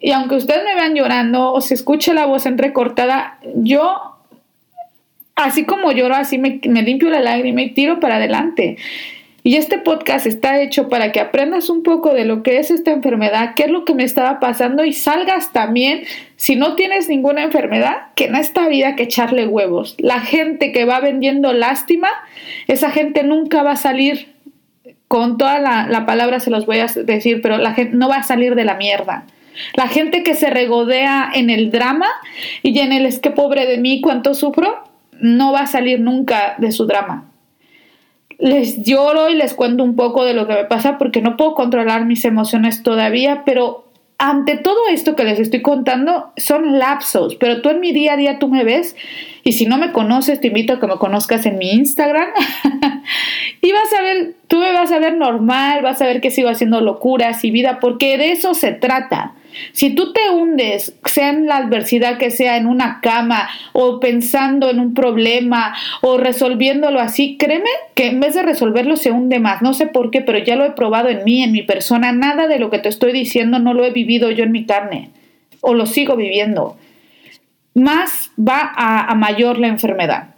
[0.00, 4.14] Y aunque ustedes me vean llorando o se escuche la voz entrecortada, yo
[5.34, 8.76] así como lloro, así me, limpio la lágrima y tiro para adelante.
[9.46, 12.92] Y este podcast está hecho para que aprendas un poco de lo que es esta
[12.92, 16.04] enfermedad, qué es lo que me estaba pasando y salgas también,
[16.36, 19.96] si no tienes ninguna enfermedad, que en esta vida que echarle huevos.
[19.98, 22.08] La gente que va vendiendo lástima,
[22.68, 24.32] esa gente nunca va a salir,
[25.08, 28.16] con toda la, la palabra se los voy a decir, pero la gente no va
[28.16, 29.26] a salir de la mierda.
[29.74, 32.08] La gente que se regodea en el drama
[32.62, 34.84] y en el es que pobre de mí, cuánto sufro,
[35.20, 37.26] no va a salir nunca de su drama.
[38.38, 41.54] Les lloro y les cuento un poco de lo que me pasa porque no puedo
[41.54, 43.84] controlar mis emociones todavía, pero
[44.18, 48.16] ante todo esto que les estoy contando son lapsos, pero tú en mi día a
[48.16, 48.96] día tú me ves
[49.42, 52.28] y si no me conoces te invito a que me conozcas en mi Instagram
[53.60, 56.48] y vas a ver, tú me vas a ver normal, vas a ver que sigo
[56.48, 59.34] haciendo locuras y vida porque de eso se trata.
[59.72, 64.70] Si tú te hundes, sea en la adversidad que sea, en una cama o pensando
[64.70, 69.62] en un problema o resolviéndolo así, créeme que en vez de resolverlo se hunde más.
[69.62, 72.12] No sé por qué, pero ya lo he probado en mí, en mi persona.
[72.12, 75.10] Nada de lo que te estoy diciendo no lo he vivido yo en mi carne
[75.60, 76.76] o lo sigo viviendo.
[77.74, 80.33] Más va a, a mayor la enfermedad.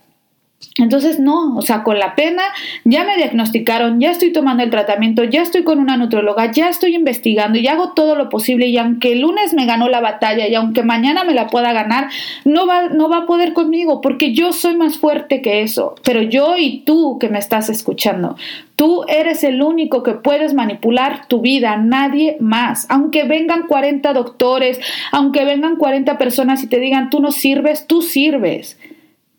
[0.78, 2.42] Entonces, no, o sea, con la pena
[2.84, 6.94] ya me diagnosticaron, ya estoy tomando el tratamiento, ya estoy con una nutróloga, ya estoy
[6.94, 10.54] investigando y hago todo lo posible y aunque el lunes me ganó la batalla y
[10.54, 12.08] aunque mañana me la pueda ganar,
[12.44, 15.94] no va, no va a poder conmigo porque yo soy más fuerte que eso.
[16.04, 18.36] Pero yo y tú que me estás escuchando,
[18.76, 22.86] tú eres el único que puedes manipular tu vida, nadie más.
[22.90, 24.78] Aunque vengan 40 doctores,
[25.10, 28.78] aunque vengan 40 personas y te digan tú no sirves, tú sirves.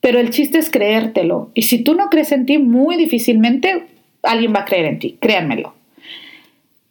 [0.08, 1.51] Pero el chiste es creértelo.
[1.53, 3.88] Y si tú no crees en ti, muy difícilmente
[4.24, 5.74] alguien va a creer en ti, créanmelo.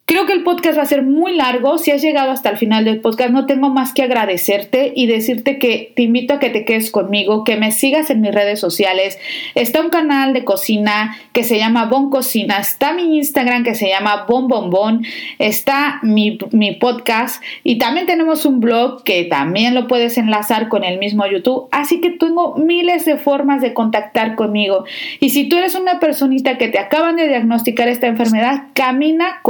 [0.09, 1.77] Creo que el podcast va a ser muy largo.
[1.77, 5.59] Si has llegado hasta el final del podcast, no tengo más que agradecerte y decirte
[5.59, 9.19] que te invito a que te quedes conmigo, que me sigas en mis redes sociales.
[9.53, 12.57] Está un canal de cocina que se llama Bon Cocina.
[12.59, 15.05] Está mi Instagram que se llama Bon Bon Bon.
[15.39, 20.85] Está mi, mi podcast y también tenemos un blog que también lo puedes enlazar con
[20.85, 21.67] el mismo YouTube.
[21.73, 24.85] Así que tengo miles de formas de contactar conmigo.
[25.19, 29.41] Y si tú eres una personita que te acaban de diagnosticar esta enfermedad, camina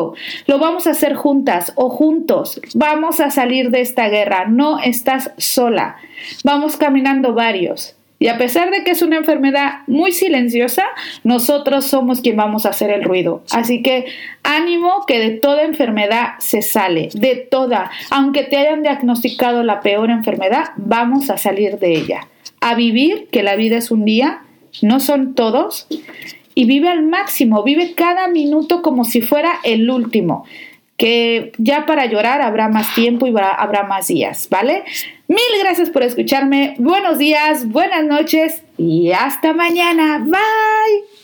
[0.00, 2.60] conmigo lo vamos a hacer juntas o juntos.
[2.74, 4.46] Vamos a salir de esta guerra.
[4.46, 5.96] No estás sola.
[6.44, 7.96] Vamos caminando varios.
[8.18, 10.84] Y a pesar de que es una enfermedad muy silenciosa,
[11.24, 13.42] nosotros somos quien vamos a hacer el ruido.
[13.50, 14.06] Así que
[14.42, 17.90] ánimo que de toda enfermedad se sale, de toda.
[18.10, 22.28] Aunque te hayan diagnosticado la peor enfermedad, vamos a salir de ella.
[22.60, 24.42] A vivir, que la vida es un día,
[24.82, 25.86] no son todos
[26.54, 30.44] y vive al máximo, vive cada minuto como si fuera el último,
[30.96, 34.84] que ya para llorar habrá más tiempo y habrá más días, ¿vale?
[35.28, 41.19] Mil gracias por escucharme, buenos días, buenas noches y hasta mañana, bye.